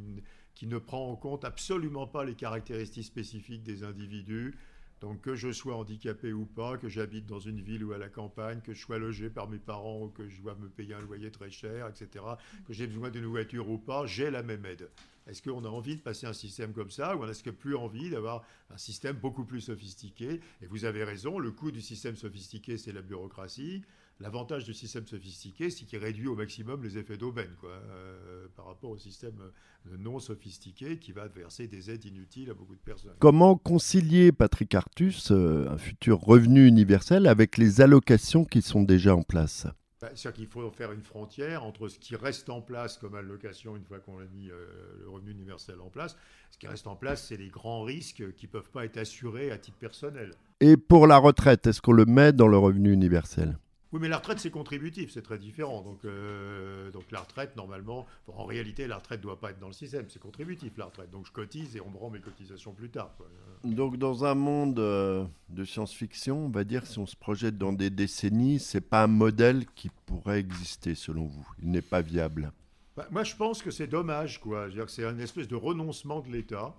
qui 0.54 0.66
ne 0.66 0.78
prend 0.78 1.10
en 1.10 1.16
compte 1.16 1.44
absolument 1.44 2.06
pas 2.06 2.24
les 2.24 2.34
caractéristiques 2.34 3.04
spécifiques 3.04 3.64
des 3.64 3.82
individus 3.82 4.56
donc 5.00 5.20
que 5.20 5.34
je 5.34 5.52
sois 5.52 5.76
handicapé 5.76 6.32
ou 6.32 6.46
pas, 6.46 6.78
que 6.78 6.88
j'habite 6.88 7.26
dans 7.26 7.38
une 7.38 7.60
ville 7.60 7.84
ou 7.84 7.92
à 7.92 7.98
la 7.98 8.08
campagne, 8.08 8.60
que 8.60 8.72
je 8.72 8.80
sois 8.80 8.98
logé 8.98 9.28
par 9.28 9.48
mes 9.48 9.58
parents 9.58 10.04
ou 10.04 10.08
que 10.08 10.28
je 10.28 10.40
dois 10.40 10.54
me 10.54 10.68
payer 10.68 10.94
un 10.94 11.00
loyer 11.00 11.30
très 11.30 11.50
cher, 11.50 11.88
etc., 11.88 12.24
que 12.66 12.72
j'ai 12.72 12.86
besoin 12.86 13.10
d'une 13.10 13.26
voiture 13.26 13.68
ou 13.68 13.78
pas, 13.78 14.06
j'ai 14.06 14.30
la 14.30 14.42
même 14.42 14.64
aide. 14.64 14.88
Est-ce 15.26 15.42
qu'on 15.42 15.64
a 15.64 15.68
envie 15.68 15.96
de 15.96 16.00
passer 16.00 16.26
un 16.26 16.32
système 16.32 16.72
comme 16.72 16.90
ça 16.90 17.16
ou 17.16 17.24
est-ce 17.24 17.42
qu'on 17.42 17.50
a 17.50 17.52
plus 17.52 17.76
envie 17.76 18.10
d'avoir 18.10 18.44
un 18.70 18.78
système 18.78 19.16
beaucoup 19.16 19.44
plus 19.44 19.60
sophistiqué? 19.60 20.40
Et 20.62 20.66
vous 20.66 20.84
avez 20.84 21.04
raison, 21.04 21.38
le 21.38 21.50
coût 21.50 21.72
du 21.72 21.80
système 21.80 22.16
sophistiqué, 22.16 22.78
c'est 22.78 22.92
la 22.92 23.02
bureaucratie. 23.02 23.82
L'avantage 24.18 24.64
du 24.64 24.72
système 24.72 25.06
sophistiqué, 25.06 25.68
c'est 25.68 25.84
qu'il 25.84 25.98
réduit 25.98 26.26
au 26.26 26.34
maximum 26.34 26.82
les 26.82 26.96
effets 26.96 27.18
d'aubaine 27.18 27.50
euh, 27.64 28.46
par 28.56 28.66
rapport 28.66 28.90
au 28.90 28.96
système 28.96 29.38
euh, 29.42 29.96
non 29.98 30.18
sophistiqué 30.18 30.98
qui 30.98 31.12
va 31.12 31.28
verser 31.28 31.68
des 31.68 31.90
aides 31.90 32.06
inutiles 32.06 32.48
à 32.48 32.54
beaucoup 32.54 32.74
de 32.74 32.80
personnes. 32.80 33.12
Comment 33.18 33.56
concilier, 33.56 34.32
Patrick 34.32 34.74
Artus, 34.74 35.30
euh, 35.32 35.68
un 35.68 35.76
futur 35.76 36.18
revenu 36.18 36.66
universel 36.66 37.26
avec 37.26 37.58
les 37.58 37.82
allocations 37.82 38.46
qui 38.46 38.62
sont 38.62 38.82
déjà 38.82 39.14
en 39.14 39.22
place? 39.22 39.66
Bah, 40.00 40.08
c'est-à-dire 40.14 40.32
qu'il 40.32 40.46
faut 40.46 40.70
faire 40.70 40.92
une 40.92 41.02
frontière 41.02 41.64
entre 41.64 41.88
ce 41.88 41.98
qui 41.98 42.16
reste 42.16 42.48
en 42.48 42.62
place 42.62 42.96
comme 42.96 43.16
allocation 43.16 43.76
une 43.76 43.84
fois 43.84 43.98
qu'on 43.98 44.18
a 44.18 44.24
mis 44.34 44.46
le 44.46 45.10
revenu 45.10 45.32
universel 45.32 45.78
en 45.82 45.90
place. 45.90 46.16
Ce 46.50 46.58
qui 46.58 46.66
reste 46.66 46.86
en 46.86 46.96
place, 46.96 47.26
c'est 47.26 47.36
les 47.36 47.48
grands 47.48 47.82
risques 47.82 48.32
qui 48.34 48.46
ne 48.46 48.50
peuvent 48.50 48.70
pas 48.70 48.86
être 48.86 48.96
assurés 48.96 49.50
à 49.50 49.58
titre 49.58 49.78
personnel. 49.78 50.32
Et 50.60 50.78
pour 50.78 51.06
la 51.06 51.18
retraite, 51.18 51.66
est-ce 51.66 51.82
qu'on 51.82 51.92
le 51.92 52.06
met 52.06 52.32
dans 52.32 52.48
le 52.48 52.56
revenu 52.56 52.92
universel? 52.92 53.58
Oui, 53.92 54.00
mais 54.00 54.08
la 54.08 54.18
retraite, 54.18 54.40
c'est 54.40 54.50
contributif, 54.50 55.12
c'est 55.12 55.22
très 55.22 55.38
différent. 55.38 55.82
Donc, 55.82 56.04
euh, 56.04 56.90
donc 56.90 57.04
la 57.12 57.20
retraite, 57.20 57.54
normalement, 57.56 58.06
en 58.26 58.44
réalité, 58.44 58.86
la 58.86 58.96
retraite 58.96 59.20
ne 59.20 59.22
doit 59.22 59.38
pas 59.38 59.50
être 59.50 59.60
dans 59.60 59.68
le 59.68 59.72
système, 59.72 60.06
c'est 60.08 60.18
contributif, 60.18 60.76
la 60.76 60.86
retraite. 60.86 61.10
Donc 61.10 61.26
je 61.26 61.32
cotise 61.32 61.76
et 61.76 61.80
on 61.80 61.90
me 61.90 61.96
rend 61.96 62.10
mes 62.10 62.20
cotisations 62.20 62.72
plus 62.72 62.90
tard. 62.90 63.16
Donc 63.62 63.96
dans 63.96 64.24
un 64.24 64.34
monde 64.34 64.80
euh, 64.80 65.24
de 65.50 65.64
science-fiction, 65.64 66.46
on 66.46 66.50
va 66.50 66.64
dire, 66.64 66.84
si 66.86 66.98
on 66.98 67.06
se 67.06 67.16
projette 67.16 67.58
dans 67.58 67.72
des 67.72 67.90
décennies, 67.90 68.58
c'est 68.58 68.80
pas 68.80 69.04
un 69.04 69.08
modèle 69.08 69.66
qui 69.76 69.90
pourrait 70.06 70.40
exister, 70.40 70.96
selon 70.96 71.26
vous. 71.26 71.48
Il 71.62 71.70
n'est 71.70 71.82
pas 71.82 72.00
viable. 72.00 72.52
Bah, 72.96 73.06
moi, 73.10 73.24
je 73.24 73.36
pense 73.36 73.62
que 73.62 73.70
c'est 73.70 73.86
dommage, 73.86 74.40
quoi. 74.40 74.68
C'est 74.88 75.04
une 75.04 75.20
espèce 75.20 75.48
de 75.48 75.56
renoncement 75.56 76.20
de 76.20 76.30
l'État 76.30 76.74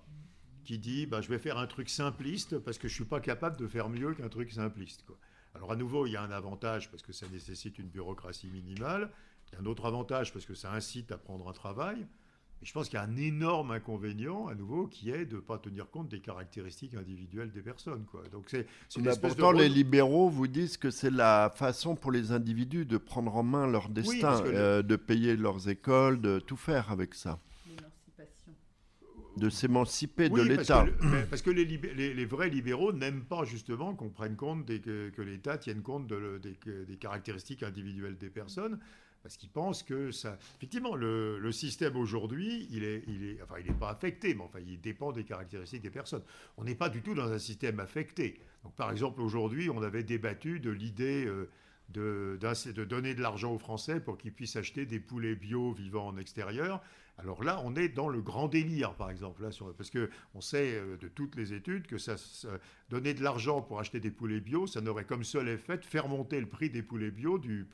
qui 0.64 0.78
dit 0.78 1.06
bah, 1.06 1.22
je 1.22 1.28
vais 1.28 1.38
faire 1.38 1.56
un 1.56 1.66
truc 1.66 1.88
simpliste 1.88 2.58
parce 2.58 2.76
que 2.76 2.88
je 2.88 2.92
ne 2.92 2.96
suis 2.96 3.04
pas 3.04 3.20
capable 3.20 3.56
de 3.56 3.66
faire 3.66 3.88
mieux 3.88 4.12
qu'un 4.12 4.28
truc 4.28 4.52
simpliste. 4.52 5.04
Quoi. 5.06 5.16
Alors 5.58 5.72
à 5.72 5.76
nouveau, 5.76 6.06
il 6.06 6.12
y 6.12 6.16
a 6.16 6.22
un 6.22 6.30
avantage 6.30 6.88
parce 6.88 7.02
que 7.02 7.12
ça 7.12 7.26
nécessite 7.32 7.78
une 7.80 7.88
bureaucratie 7.88 8.46
minimale. 8.46 9.10
Il 9.50 9.54
y 9.54 9.58
a 9.58 9.60
un 9.60 9.66
autre 9.66 9.86
avantage 9.86 10.32
parce 10.32 10.46
que 10.46 10.54
ça 10.54 10.72
incite 10.72 11.10
à 11.10 11.18
prendre 11.18 11.48
un 11.48 11.52
travail. 11.52 11.96
Mais 12.60 12.66
je 12.66 12.72
pense 12.72 12.88
qu'il 12.88 12.96
y 12.96 13.02
a 13.02 13.04
un 13.04 13.16
énorme 13.16 13.72
inconvénient, 13.72 14.46
à 14.46 14.54
nouveau, 14.54 14.86
qui 14.86 15.10
est 15.10 15.26
de 15.26 15.36
ne 15.36 15.40
pas 15.40 15.58
tenir 15.58 15.90
compte 15.90 16.08
des 16.08 16.20
caractéristiques 16.20 16.94
individuelles 16.94 17.50
des 17.50 17.60
personnes. 17.60 18.04
Quoi. 18.08 18.22
Donc 18.30 18.44
c'est, 18.46 18.66
c'est 18.88 19.20
pourtant, 19.20 19.50
les 19.50 19.68
libéraux 19.68 20.28
vous 20.28 20.46
disent 20.46 20.76
que 20.76 20.90
c'est 20.90 21.10
la 21.10 21.52
façon 21.54 21.96
pour 21.96 22.12
les 22.12 22.30
individus 22.30 22.84
de 22.84 22.96
prendre 22.96 23.34
en 23.34 23.42
main 23.42 23.66
leur 23.66 23.88
destin, 23.88 24.40
euh, 24.44 24.82
de 24.82 24.96
payer 24.96 25.36
leurs 25.36 25.68
écoles, 25.68 26.20
de 26.20 26.38
tout 26.38 26.56
faire 26.56 26.92
avec 26.92 27.14
ça 27.14 27.40
de 29.38 29.50
s'émanciper 29.50 30.28
de 30.28 30.42
l'État. 30.42 30.86
Parce 31.30 31.42
que, 31.42 31.50
les, 31.50 31.64
les, 31.64 32.24
vrais 32.24 32.48
libéraux 32.48 32.92
n'aiment 32.92 33.24
pas 33.24 33.44
justement 33.44 33.94
qu'on 33.94 34.10
prenne 34.10 34.36
compte 34.36 34.64
des, 34.64 34.80
que, 34.80 35.22
l'État 35.22 35.58
tienne 35.58 35.82
compte 35.82 36.06
des, 36.06 36.96
caractéristiques 36.96 37.62
individuelles 37.62 38.18
des 38.18 38.30
personnes. 38.30 38.78
Parce 39.22 39.36
qu'ils 39.36 39.50
pensent 39.50 39.82
que 39.82 40.12
ça. 40.12 40.38
Effectivement, 40.56 40.94
le, 40.94 41.50
système 41.52 41.96
aujourd'hui, 41.96 42.68
il 42.70 42.84
est, 42.84 43.02
il 43.08 43.24
est, 43.24 43.42
enfin, 43.42 43.56
il 43.60 43.66
n'est 43.66 43.78
pas 43.78 43.90
affecté, 43.90 44.34
mais 44.34 44.42
enfin, 44.42 44.60
il 44.66 44.80
dépend 44.80 45.12
des 45.12 45.24
caractéristiques 45.24 45.82
des 45.82 45.90
personnes. 45.90 46.22
On 46.56 46.64
n'est 46.64 46.76
pas 46.76 46.88
du 46.88 47.02
tout 47.02 47.14
dans 47.14 47.30
un 47.30 47.38
système 47.38 47.80
affecté. 47.80 48.40
Donc, 48.62 48.74
par 48.74 48.90
exemple, 48.90 49.20
aujourd'hui, 49.20 49.70
on 49.70 49.82
avait 49.82 50.04
débattu 50.04 50.60
de 50.60 50.70
l'idée 50.70 51.26
euh, 51.26 51.50
de, 51.88 52.38
donner 52.84 53.14
de 53.14 53.22
l'argent 53.22 53.52
aux 53.52 53.58
Français 53.58 54.00
pour 54.00 54.18
qu'ils 54.18 54.32
puissent 54.32 54.56
acheter 54.56 54.86
des 54.86 55.00
poulets 55.00 55.34
bio 55.34 55.72
vivant 55.72 56.08
en 56.08 56.16
extérieur. 56.16 56.82
Alors 57.20 57.42
là, 57.42 57.60
on 57.64 57.74
est 57.74 57.88
dans 57.88 58.08
le 58.08 58.20
grand 58.20 58.46
délire, 58.46 58.94
par 58.94 59.10
exemple, 59.10 59.42
là, 59.42 59.48
parce 59.76 59.90
qu'on 59.90 60.40
sait 60.40 60.74
euh, 60.74 60.96
de 60.98 61.08
toutes 61.08 61.34
les 61.34 61.52
études 61.52 61.88
que 61.88 61.98
ça, 61.98 62.14
donner 62.90 63.12
de 63.12 63.24
l'argent 63.24 63.60
pour 63.60 63.80
acheter 63.80 63.98
des 63.98 64.12
poulets 64.12 64.40
bio, 64.40 64.68
ça 64.68 64.80
n'aurait 64.80 65.04
comme 65.04 65.24
seul 65.24 65.48
effet 65.48 65.78
de 65.78 65.84
faire 65.84 66.06
monter 66.06 66.40
le 66.40 66.46
prix 66.46 66.70
des 66.70 66.82
poulets 66.82 67.10
bio 67.10 67.38
du 67.38 67.66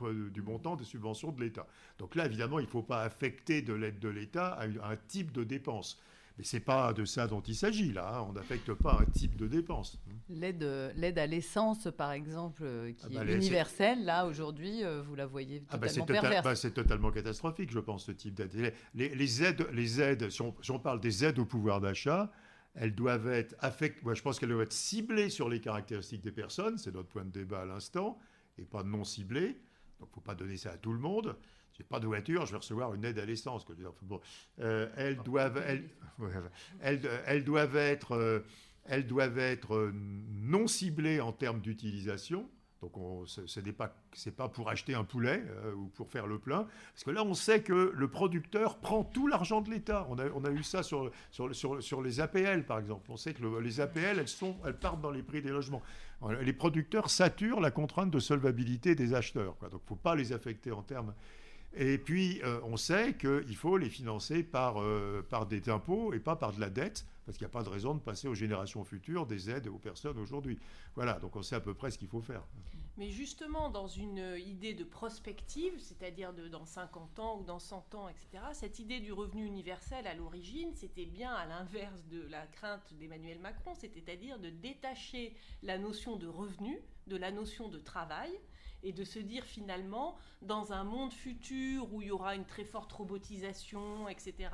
montant 0.43 0.77
des 0.77 0.85
subventions 0.85 1.31
de 1.31 1.43
l'État. 1.43 1.67
Donc 1.99 2.15
là, 2.15 2.25
évidemment, 2.25 2.59
il 2.59 2.65
ne 2.65 2.71
faut 2.71 2.83
pas 2.83 3.03
affecter 3.03 3.61
de 3.61 3.75
l'aide 3.75 3.99
de 3.99 4.09
l'État 4.09 4.49
à, 4.55 4.65
un 4.65 4.97
type 5.09 5.31
de 5.33 5.45
dépense. 5.45 6.01
Mais 6.37 6.43
ce 6.43 6.57
n'est 6.57 6.61
pas 6.61 6.93
de 6.93 7.05
ça 7.05 7.29
dont 7.29 7.41
il 7.43 7.55
s'agit 7.55 7.93
là, 7.93 8.17
hein. 8.17 8.27
on 8.29 8.33
n'affecte 8.33 8.73
pas 8.75 8.99
un 9.01 9.05
type 9.05 9.37
de 9.37 9.47
dépense. 9.47 10.01
L'aide, 10.29 10.93
l'aide 10.97 11.19
à 11.19 11.27
l'essence, 11.27 11.89
par 11.97 12.11
exemple, 12.11 12.63
euh, 12.65 12.93
qui 12.93 13.07
ah 13.07 13.25
bah, 13.25 13.31
est 13.31 13.37
universelle, 13.37 14.05
là 14.05 14.27
aujourd'hui, 14.27 14.83
euh, 14.83 15.01
vous 15.01 15.15
la 15.15 15.27
voyez 15.27 15.63
ah 15.71 15.77
bah, 15.77 15.89
totalement 15.89 16.31
ah 16.37 16.43
bah, 16.43 16.57
c'est, 16.57 16.73
totalement 16.73 17.13
catastrophique, 17.13 17.71
je 17.71 17.79
pense, 17.79 18.07
ce 18.07 18.13
type 18.13 18.35
d'aide. 18.35 18.75
Les, 18.95 19.43
aides, 19.45 19.65
les 19.73 20.01
aides 20.01 20.29
si, 20.29 20.43
on, 20.43 20.79
parle 20.81 20.99
des 20.99 21.25
aides 21.25 21.39
au 21.39 21.45
pouvoir 21.45 21.81
d'achat, 21.81 22.33
elles 22.75 22.97
doivent 22.97 23.29
être 23.29 23.55
affectées, 23.61 24.01
moi, 24.03 24.15
je 24.15 24.23
pense 24.23 24.41
qu'elles 24.41 24.49
doivent 24.49 24.63
être 24.63 24.73
ciblées 24.73 25.31
sur 25.31 25.49
les 25.49 25.61
caractéristiques 25.61 26.23
des 26.23 26.33
personnes, 26.33 26.79
c'est 26.79 26.93
notre 26.93 27.11
point 27.11 27.25
de 27.25 27.31
débat 27.31 27.61
à 27.61 27.65
l'instant, 27.65 28.19
et 28.59 28.65
pas 28.65 28.83
non 28.83 29.05
ciblées. 29.05 29.61
Donc 30.01 30.09
il 30.09 30.11
ne 30.11 30.15
faut 30.15 30.21
pas 30.21 30.35
donner 30.35 30.57
ça 30.57 30.73
à 30.73 30.77
tout 30.79 30.93
le 30.93 30.99
monde 30.99 31.37
j'ai 31.77 31.85
pas 31.85 31.99
de 31.99 32.07
voiture, 32.07 32.47
je 32.47 32.53
vais 32.53 32.59
recevoir 32.59 32.95
une 32.95 33.05
aide 33.05 33.19
à 33.19 33.25
l'essence. 33.25 33.67
Bon, 34.03 34.21
euh, 34.61 34.89
elles 34.97 35.17
doivent, 35.17 35.63
elles, 35.67 35.89
elles, 37.27 37.45
doivent 37.45 37.77
être, 37.77 38.13
euh, 38.13 38.41
elles 38.85 39.07
doivent 39.07 39.39
être 39.39 39.75
euh, 39.75 39.93
non 39.93 40.69
ciblées 40.69 41.21
en 41.21 41.33
termes 41.33 41.61
d'utilisation. 41.61 42.49
Donc 42.81 42.93
ce 43.27 43.61
n'est 43.61 43.73
pas, 43.73 43.97
pas 44.37 44.49
pour 44.51 44.69
acheter 44.69 44.93
un 44.93 45.05
poulet 45.05 45.43
ou 45.75 45.87
pour 45.87 46.11
faire 46.11 46.27
le 46.27 46.39
plein. 46.39 46.69
Parce 46.93 47.03
que 47.03 47.11
là, 47.11 47.25
on 47.25 47.33
sait 47.33 47.63
que 47.63 47.91
le 47.95 48.09
producteur 48.09 48.77
prend 48.77 49.05
tout 49.05 49.27
l'argent 49.27 49.63
de 49.63 49.71
l'État. 49.71 50.07
On 50.11 50.19
a, 50.19 50.27
on 50.35 50.45
a 50.45 50.51
eu 50.51 50.63
ça 50.63 50.83
sur, 50.83 51.11
sur, 51.31 51.55
sur, 51.55 51.83
sur, 51.83 52.03
les 52.03 52.21
APL, 52.21 52.67
par 52.67 52.79
exemple. 52.79 53.11
On 53.11 53.17
sait 53.17 53.33
que 53.33 53.43
les 53.59 53.81
APL, 53.81 54.19
elles, 54.19 54.29
sont, 54.29 54.59
elles 54.67 54.79
partent 54.79 55.01
dans 55.01 55.11
les 55.11 55.23
prix 55.23 55.41
des 55.41 55.49
logements. 55.49 55.81
Les 56.43 56.53
producteurs 56.53 57.09
saturent 57.09 57.63
la 57.63 57.71
contrainte 57.71 58.11
de 58.11 58.19
solvabilité 58.19 58.95
des 58.95 59.15
acheteurs. 59.15 59.57
Donc 59.63 59.71
il 59.73 59.77
ne 59.77 59.89
faut 59.89 59.97
pas 59.97 60.15
les 60.15 60.35
affecter 60.35 60.71
en 60.71 60.83
termes 60.83 61.15
et 61.77 61.99
puis, 61.99 62.41
euh, 62.45 62.61
on 62.65 62.77
sait 62.77 63.15
qu'il 63.15 63.57
faut 63.57 63.77
les 63.77 63.91
financer 63.91 64.43
par, 64.45 64.81
euh, 64.81 65.27
par 65.29 65.47
des 65.47 65.69
impôts 65.69 66.13
et 66.13 66.21
pas 66.21 66.37
par 66.37 66.53
de 66.53 66.61
la 66.61 66.71
dette, 66.71 67.05
parce 67.27 67.37
qu'il 67.37 67.45
n'y 67.45 67.51
a 67.51 67.53
pas 67.53 67.65
de 67.65 67.69
raison 67.69 67.95
de 67.95 68.01
passer 68.01 68.29
aux 68.29 68.35
générations 68.35 68.85
futures 68.85 69.27
des 69.27 69.51
aides 69.51 69.67
aux 69.67 69.79
personnes 69.79 70.19
aujourd'hui. 70.19 70.59
Voilà, 70.95 71.15
donc 71.15 71.35
on 71.35 71.43
sait 71.43 71.57
à 71.57 71.61
peu 71.61 71.75
près 71.75 71.91
ce 71.91 71.99
qu'il 71.99 72.09
faut 72.09 72.21
faire. 72.21 72.43
Mais 72.97 73.11
justement, 73.11 73.71
dans 73.71 73.89
une 73.89 74.37
idée 74.47 74.75
de 74.75 74.85
prospective, 74.85 75.73
c'est-à-dire 75.81 76.33
dans 76.33 76.65
50 76.65 77.19
ans 77.19 77.41
ou 77.41 77.43
dans 77.43 77.59
100 77.59 77.95
ans, 77.97 78.09
etc., 78.09 78.45
cette 78.53 78.79
idée 78.79 79.01
du 79.01 79.13
revenu 79.13 79.45
universel 79.45 80.07
à 80.07 80.15
l'origine, 80.15 80.73
c'était 80.75 81.07
bien 81.07 81.33
à 81.33 81.45
l'inverse 81.47 82.05
de 82.07 82.25
la 82.29 82.47
crainte 82.47 82.95
d'Emmanuel 83.01 83.41
Macron, 83.41 83.75
c'est-à-dire 83.75 84.39
de 84.39 84.51
détacher 84.51 85.35
la 85.65 85.77
notion 85.77 86.15
de 86.15 86.29
revenu 86.29 86.79
de 87.07 87.17
la 87.17 87.31
notion 87.31 87.69
de 87.69 87.79
travail 87.79 88.31
et 88.85 88.93
de 88.93 89.03
se 89.03 89.19
dire 89.19 89.45
finalement, 89.45 90.17
dans 90.43 90.73
un 90.73 90.85
monde 90.85 91.13
futur 91.13 91.93
où 91.93 92.03
il 92.03 92.09
y 92.09 92.11
aura 92.11 92.37
une 92.37 92.45
très 92.45 92.65
forte 92.65 92.93
robotisation, 92.93 94.09
etc., 94.09 94.51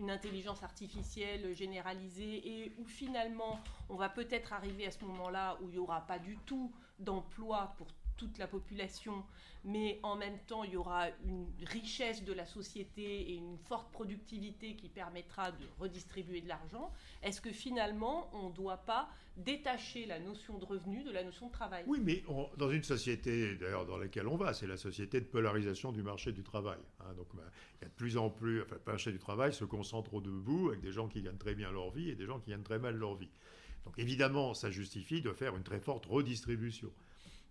une 0.00 0.10
intelligence 0.10 0.62
artificielle 0.62 1.54
généralisée, 1.54 2.62
et 2.64 2.72
où 2.78 2.86
finalement 2.86 3.60
on 3.88 3.96
va 3.96 4.08
peut-être 4.08 4.52
arriver 4.52 4.86
à 4.86 4.90
ce 4.90 5.04
moment-là 5.04 5.58
où 5.60 5.68
il 5.68 5.72
n'y 5.72 5.78
aura 5.78 6.00
pas 6.00 6.18
du 6.18 6.38
tout 6.38 6.72
d'emploi 6.98 7.74
pour 7.76 7.86
toute 8.16 8.38
la 8.38 8.46
population, 8.46 9.24
mais 9.64 9.98
en 10.02 10.16
même 10.16 10.38
temps, 10.46 10.62
il 10.62 10.72
y 10.72 10.76
aura 10.76 11.08
une 11.24 11.46
richesse 11.66 12.24
de 12.24 12.32
la 12.32 12.46
société 12.46 13.32
et 13.32 13.34
une 13.34 13.58
forte 13.58 13.90
productivité 13.90 14.76
qui 14.76 14.88
permettra 14.88 15.50
de 15.50 15.66
redistribuer 15.78 16.40
de 16.40 16.48
l'argent, 16.48 16.92
est-ce 17.22 17.40
que 17.40 17.50
finalement, 17.50 18.30
on 18.32 18.50
ne 18.50 18.54
doit 18.54 18.76
pas 18.78 19.08
détacher 19.36 20.06
la 20.06 20.18
notion 20.18 20.56
de 20.58 20.64
revenu 20.64 21.02
de 21.02 21.10
la 21.10 21.24
notion 21.24 21.48
de 21.48 21.52
travail? 21.52 21.84
Oui, 21.86 21.98
mais 22.00 22.22
dans 22.56 22.70
une 22.70 22.84
société, 22.84 23.56
d'ailleurs, 23.56 23.86
dans 23.86 23.98
laquelle 23.98 24.28
on 24.28 24.36
va, 24.36 24.54
c'est 24.54 24.68
la 24.68 24.76
société 24.76 25.20
de 25.20 25.26
polarisation 25.26 25.90
du 25.92 26.02
marché 26.02 26.32
du 26.32 26.42
travail. 26.42 26.78
Hein. 27.00 27.12
donc, 27.16 27.26
bah, 27.34 27.42
il 27.80 27.84
y 27.84 27.86
a 27.86 27.88
de 27.88 27.94
plus 27.94 28.16
en 28.16 28.30
plus, 28.30 28.62
enfin, 28.62 28.76
le 28.76 28.92
marché 28.92 29.12
du 29.12 29.18
travail 29.18 29.52
se 29.52 29.64
concentre 29.64 30.14
au 30.14 30.20
debout 30.20 30.68
avec 30.68 30.80
des 30.80 30.92
gens 30.92 31.08
qui 31.08 31.22
gagnent 31.22 31.38
très 31.38 31.54
bien 31.54 31.72
leur 31.72 31.90
vie 31.90 32.10
et 32.10 32.14
des 32.14 32.26
gens 32.26 32.38
qui 32.38 32.50
gagnent 32.50 32.62
très 32.62 32.78
mal 32.78 32.96
leur 32.96 33.14
vie. 33.16 33.30
Donc, 33.84 33.98
évidemment, 33.98 34.54
ça 34.54 34.70
justifie 34.70 35.22
de 35.22 35.32
faire 35.32 35.56
une 35.56 35.62
très 35.62 35.80
forte 35.80 36.06
redistribution. 36.06 36.92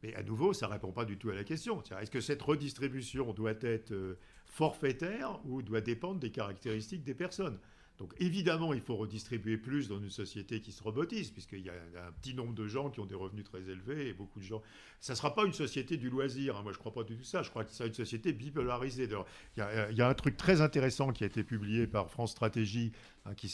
Mais 0.03 0.13
à 0.15 0.23
nouveau, 0.23 0.53
ça 0.53 0.67
ne 0.67 0.71
répond 0.73 0.91
pas 0.91 1.05
du 1.05 1.17
tout 1.17 1.29
à 1.29 1.35
la 1.35 1.43
question. 1.43 1.81
Est-ce 1.99 2.11
que 2.11 2.21
cette 2.21 2.41
redistribution 2.41 3.33
doit 3.33 3.53
être 3.61 3.91
euh, 3.91 4.17
forfaitaire 4.45 5.39
ou 5.45 5.61
doit 5.61 5.81
dépendre 5.81 6.19
des 6.19 6.31
caractéristiques 6.31 7.03
des 7.03 7.15
personnes? 7.15 7.59
Donc 7.97 8.13
évidemment, 8.19 8.73
il 8.73 8.81
faut 8.81 8.97
redistribuer 8.97 9.57
plus 9.57 9.87
dans 9.87 9.99
une 9.99 10.09
société 10.09 10.59
qui 10.59 10.73
se 10.73 10.83
robotise, 10.83 11.31
puisqu'il 11.31 11.61
y 11.61 11.69
a 11.69 11.73
un 12.07 12.11
petit 12.11 12.33
nombre 12.33 12.53
de 12.53 12.67
gens 12.67 12.89
qui 12.89 12.99
ont 12.99 13.05
des 13.05 13.15
revenus 13.15 13.45
très 13.45 13.61
élevés 13.61 14.09
et 14.09 14.13
beaucoup 14.13 14.39
de 14.39 14.43
gens. 14.43 14.61
Ça 14.99 15.13
ne 15.13 15.17
sera 15.17 15.33
pas 15.33 15.45
une 15.45 15.53
société 15.53 15.95
du 15.95 16.09
loisir. 16.09 16.57
Hein. 16.57 16.63
Moi, 16.63 16.73
je 16.73 16.77
ne 16.77 16.79
crois 16.79 16.93
pas 16.93 17.03
du 17.03 17.15
tout 17.15 17.23
ça. 17.23 17.41
Je 17.41 17.49
crois 17.49 17.63
que 17.63 17.71
sera 17.71 17.87
une 17.87 17.93
société 17.93 18.33
bipolarisée. 18.33 19.05
Il 19.05 19.59
y, 19.59 19.61
a, 19.61 19.89
il 19.91 19.97
y, 19.97 20.01
a, 20.01 20.09
un 20.09 20.13
truc 20.13 20.35
très 20.35 20.59
intéressant 20.59 21.13
qui 21.13 21.23
a 21.23 21.27
été 21.27 21.43
publié 21.43 21.87
par 21.87 22.09
France 22.09 22.31
Stratégie, 22.31 22.91
hein, 23.25 23.33
qui, 23.33 23.47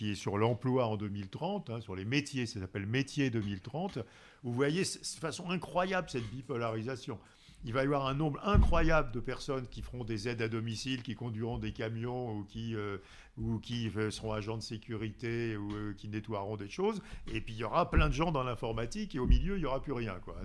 est 0.00 0.14
sur 0.14 0.36
l'emploi 0.36 0.86
en 0.86 0.96
2030, 0.98 1.70
hein, 1.70 1.80
sur 1.80 1.96
les 1.96 2.04
métiers. 2.04 2.44
Ça 2.44 2.60
s'appelle 2.60 2.86
Métiers 2.86 3.30
2030. 3.30 3.98
Où 4.42 4.50
vous 4.50 4.52
voyez 4.52 4.82
de 4.82 5.20
façon 5.20 5.48
incroyable 5.50 6.10
cette 6.10 6.28
bipolarisation 6.30 7.18
il 7.64 7.72
va 7.72 7.82
y 7.82 7.84
avoir 7.84 8.06
un 8.06 8.14
nombre 8.14 8.40
incroyable 8.46 9.12
de 9.12 9.20
personnes 9.20 9.66
qui 9.68 9.82
feront 9.82 10.04
des 10.04 10.28
aides 10.28 10.40
à 10.40 10.48
domicile, 10.48 11.02
qui 11.02 11.14
conduiront 11.14 11.58
des 11.58 11.72
camions 11.72 12.32
ou 12.32 12.44
qui, 12.44 12.74
euh, 12.74 12.98
ou 13.36 13.58
qui 13.58 13.90
euh, 13.96 14.10
seront 14.10 14.32
agents 14.32 14.56
de 14.56 14.62
sécurité 14.62 15.56
ou 15.56 15.70
euh, 15.74 15.94
qui 15.94 16.08
nettoieront 16.08 16.56
des 16.56 16.68
choses. 16.68 17.02
Et 17.32 17.40
puis 17.40 17.54
il 17.54 17.58
y 17.58 17.64
aura 17.64 17.90
plein 17.90 18.08
de 18.08 18.14
gens 18.14 18.32
dans 18.32 18.44
l'informatique 18.44 19.14
et 19.14 19.18
au 19.18 19.26
milieu, 19.26 19.56
il 19.56 19.60
n'y 19.60 19.66
aura 19.66 19.82
plus 19.82 19.92
rien. 19.92 20.14
Quoi. 20.24 20.36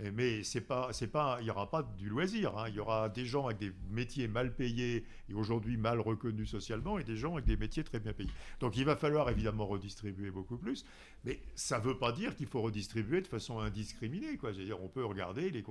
Mais 0.00 0.44
c'est 0.44 0.60
pas, 0.60 0.92
c'est 0.92 1.08
pas, 1.08 1.38
il 1.40 1.44
n'y 1.44 1.50
aura 1.50 1.70
pas 1.70 1.82
du 1.82 2.08
loisir. 2.08 2.56
Hein. 2.56 2.68
Il 2.68 2.76
y 2.76 2.80
aura 2.80 3.08
des 3.08 3.26
gens 3.26 3.46
avec 3.46 3.58
des 3.58 3.72
métiers 3.90 4.28
mal 4.28 4.54
payés 4.54 5.04
et 5.28 5.34
aujourd'hui 5.34 5.76
mal 5.76 6.00
reconnus 6.00 6.50
socialement 6.50 6.98
et 6.98 7.04
des 7.04 7.16
gens 7.16 7.32
avec 7.32 7.46
des 7.46 7.56
métiers 7.56 7.82
très 7.82 7.98
bien 7.98 8.12
payés. 8.12 8.30
Donc 8.60 8.76
il 8.76 8.84
va 8.84 8.94
falloir 8.94 9.28
évidemment 9.28 9.66
redistribuer 9.66 10.30
beaucoup 10.30 10.56
plus. 10.56 10.84
Mais 11.24 11.40
ça 11.56 11.80
ne 11.80 11.84
veut 11.84 11.98
pas 11.98 12.12
dire 12.12 12.36
qu'il 12.36 12.46
faut 12.46 12.62
redistribuer 12.62 13.20
de 13.20 13.26
façon 13.26 13.58
indiscriminée. 13.58 14.36
Quoi. 14.36 14.52
-dire, 14.52 14.78
on 14.80 14.88
peut 14.88 15.04
regarder 15.04 15.50
les, 15.50 15.64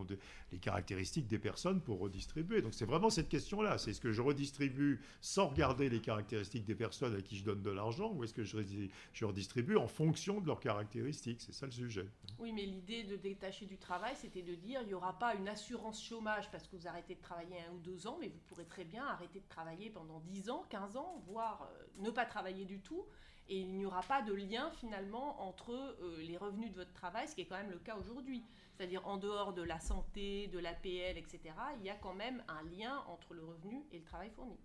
caractéristiques 0.60 1.28
des 1.28 1.40
personnes 1.40 1.80
pour 1.80 2.00
redistribuer. 2.00 2.62
Donc 2.62 2.74
c'est 2.74 2.86
vraiment 2.86 3.10
cette 3.10 3.30
question-là. 3.30 3.78
C'est 3.78 3.92
est-ce 3.92 4.02
que 4.02 4.12
je 4.12 4.22
redistribue 4.22 5.00
sans 5.22 5.48
regarder 5.48 5.90
les 5.90 6.02
caractéristiques 6.02 6.66
des 6.66 6.76
personnes 6.76 7.16
à 7.16 7.22
qui 7.22 7.38
je 7.38 7.46
donne 7.46 7.62
de 7.62 7.72
l'argent 7.72 8.12
ou 8.12 8.26
est-ce 8.26 8.34
que 8.34 8.44
je 8.44 9.26
redistribue 9.26 9.78
en 9.78 9.88
fonction 9.88 10.42
de 10.42 10.48
leurs 10.48 10.60
caractéristiques? 10.60 11.42
C'est 11.42 11.54
ça 11.54 11.66
le 11.66 11.72
sujet. 11.72 12.08
Oui, 12.40 12.52
mais 12.52 12.66
l'idée 12.66 13.04
de 13.04 13.16
détacher 13.16 13.66
du 13.66 13.78
travail, 13.78 14.16
c'était 14.18 14.42
de 14.42 14.56
dire 14.56 14.82
il 14.82 14.88
n'y 14.88 14.94
aura 14.94 15.18
pas 15.18 15.36
une 15.36 15.48
assurance 15.48 16.04
chômage 16.04 16.50
parce 16.52 16.68
que 16.68 16.76
vous 16.76 16.88
arrêtez 16.88 17.16
de 17.16 17.22
travailler 17.22 17.58
un 17.70 17.74
ou 17.74 17.80
deux 17.80 18.08
ans, 18.08 18.18
mais 18.20 18.28
vous 18.28 18.40
pourrez 18.48 18.66
très 18.66 18.84
bien 18.84 19.06
arrêter 19.06 19.40
de 19.40 19.48
travailler 19.48 19.90
pendant 19.90 20.20
10 20.20 20.50
ans, 20.50 20.66
15 20.70 20.98
ans, 20.98 21.24
voire 21.28 21.70
euh, 21.72 21.86
ne 21.98 22.10
pas 22.10 22.26
travailler 22.26 22.66
du 22.66 22.80
tout 22.80 23.06
et 23.50 23.60
il 23.60 23.74
n'y 23.74 23.86
aura 23.86 24.02
pas 24.02 24.22
de 24.22 24.34
lien 24.34 24.72
finalement 24.72 25.42
entre 25.48 25.72
euh, 25.72 26.22
les 26.22 26.38
revenus 26.38 26.72
de 26.72 26.76
votre 26.76 26.94
travail, 26.94 27.28
ce 27.28 27.36
qui 27.36 27.42
est 27.42 27.46
quand 27.46 27.58
même 27.58 27.72
le 27.72 27.80
cas 27.80 27.96
aujourd'hui. 27.96 28.44
C'est-à-dire 28.76 29.08
en 29.08 29.18
dehors 29.18 29.54
de 29.54 29.62
la 29.62 29.80
santé, 29.80 30.48
de 30.48 30.60
l'APL, 30.60 31.18
etc., 31.18 31.40
il 31.80 31.86
y 31.86 31.90
a 31.90 31.96
quand 31.96 32.14
même 32.14 32.44
un 32.48 32.64
lien 32.64 33.04
entre 33.08 33.34
le 33.34 33.44
revenu 33.44 33.86
et 33.92 34.00
le 34.00 34.04
travail 34.04 34.30
fourni. 34.30 34.58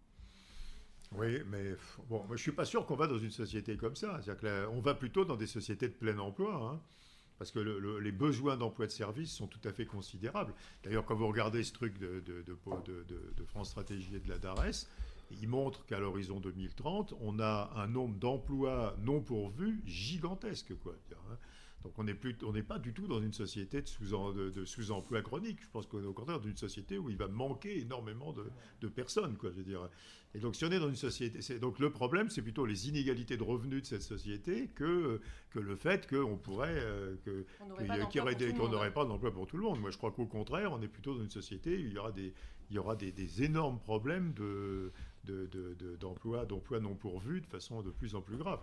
Oui, 1.12 1.42
mais 1.46 1.74
bon, 2.08 2.24
je 2.28 2.32
ne 2.32 2.36
suis 2.36 2.52
pas 2.52 2.64
sûr 2.64 2.86
qu'on 2.86 2.96
va 2.96 3.06
dans 3.06 3.18
une 3.18 3.30
société 3.30 3.76
comme 3.76 3.96
ça. 3.96 4.20
C'est-à-dire 4.22 4.66
qu'on 4.66 4.80
va 4.80 4.94
plutôt 4.94 5.24
dans 5.24 5.36
des 5.36 5.46
sociétés 5.46 5.88
de 5.88 5.94
plein 5.94 6.18
emploi. 6.18 6.54
Hein, 6.54 6.80
parce 7.38 7.50
que 7.50 7.58
les 7.58 8.12
besoins 8.12 8.56
d'emploi 8.56 8.86
de 8.86 8.92
service 8.92 9.32
sont 9.32 9.46
tout 9.46 9.60
à 9.64 9.72
fait 9.72 9.86
considérables. 9.86 10.54
D'ailleurs, 10.84 11.04
quand 11.04 11.14
vous 11.14 11.26
regardez 11.26 11.64
ce 11.64 11.72
truc 11.72 11.98
de, 11.98 12.20
de, 12.20 13.44
France 13.44 13.70
Stratégie 13.70 14.14
et 14.14 14.20
de 14.20 14.28
la 14.28 14.38
DARES, 14.38 14.86
il 15.40 15.48
montre 15.48 15.84
qu'à 15.86 15.98
l'horizon 15.98 16.40
2030, 16.40 17.14
on 17.20 17.40
a 17.40 17.72
un 17.76 17.86
nombre 17.86 18.16
d'emplois 18.18 18.96
non 19.00 19.20
pourvus 19.20 19.82
gigantesque. 19.86 20.74
Quoi. 20.82 20.94
Donc 21.82 21.98
on 21.98 22.04
n'est 22.52 22.62
pas 22.62 22.78
du 22.78 22.92
tout 22.92 23.06
dans 23.06 23.20
une 23.20 23.32
société 23.32 23.82
de 23.82 24.64
sous-emploi 24.64 25.20
de, 25.20 25.24
chronique. 25.24 25.60
Je 25.62 25.68
pense 25.68 25.86
qu'on 25.86 26.02
est 26.02 26.06
au 26.06 26.12
contraire 26.12 26.40
d'une 26.40 26.56
société 26.56 26.98
où 26.98 27.10
il 27.10 27.16
va 27.16 27.28
manquer 27.28 27.80
énormément 27.80 28.32
de, 28.80 28.88
personnes. 28.88 29.36
Quoi, 29.36 29.50
je 29.50 29.56
veux 29.56 29.64
dire. 29.64 29.88
Et 30.34 30.38
donc 30.38 30.56
si 30.56 30.64
on 30.64 30.70
est 30.70 30.78
dans 30.78 30.88
une 30.88 30.96
société... 30.96 31.58
Donc 31.58 31.78
le 31.78 31.90
problème, 31.90 32.30
c'est 32.30 32.42
plutôt 32.42 32.64
les 32.64 32.88
inégalités 32.88 33.36
de 33.36 33.42
revenus 33.42 33.82
de 33.82 33.86
cette 33.86 34.02
société 34.02 34.68
que, 34.68 35.20
que 35.50 35.58
le 35.58 35.76
fait 35.76 36.08
qu'on 36.08 36.36
pourrait... 36.36 36.78
Euh, 36.78 37.16
que, 37.24 37.44
qu'on 38.52 38.68
n'aurait 38.68 38.92
pas 38.92 39.04
d'emploi 39.04 39.32
pour 39.32 39.46
tout 39.46 39.56
le 39.56 39.64
monde. 39.64 39.80
Moi 39.80 39.90
je 39.90 39.98
crois 39.98 40.12
qu'au 40.12 40.26
contraire, 40.26 40.72
on 40.72 40.80
est 40.82 40.88
plutôt 40.88 41.14
dans 41.14 41.22
une 41.22 41.30
société 41.30 41.76
où 41.76 41.80
il 41.80 41.92
y 41.92 41.98
aura 41.98 42.12
des, 42.12 42.32
il 42.70 42.76
y 42.76 42.78
aura 42.78 42.96
des, 42.96 43.12
des 43.12 43.42
énormes 43.42 43.78
problèmes 43.78 44.32
de 44.34 44.92
d'emplois 46.00 46.46
de, 46.46 46.78
non 46.82 46.94
pourvus 46.94 47.40
de 47.40 47.46
façon 47.46 47.82
de 47.82 47.90
plus 47.90 48.14
en 48.14 48.22
plus 48.22 48.36
grave. 48.36 48.60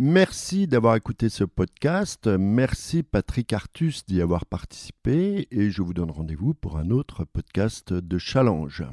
Merci 0.00 0.68
d'avoir 0.68 0.94
écouté 0.94 1.28
ce 1.28 1.42
podcast. 1.42 2.28
Merci 2.28 3.02
Patrick 3.02 3.52
Artus 3.52 4.06
d'y 4.06 4.22
avoir 4.22 4.46
participé 4.46 5.48
et 5.50 5.70
je 5.70 5.82
vous 5.82 5.92
donne 5.92 6.12
rendez-vous 6.12 6.54
pour 6.54 6.78
un 6.78 6.90
autre 6.90 7.24
podcast 7.24 7.92
de 7.92 8.16
Challenge. 8.16 8.84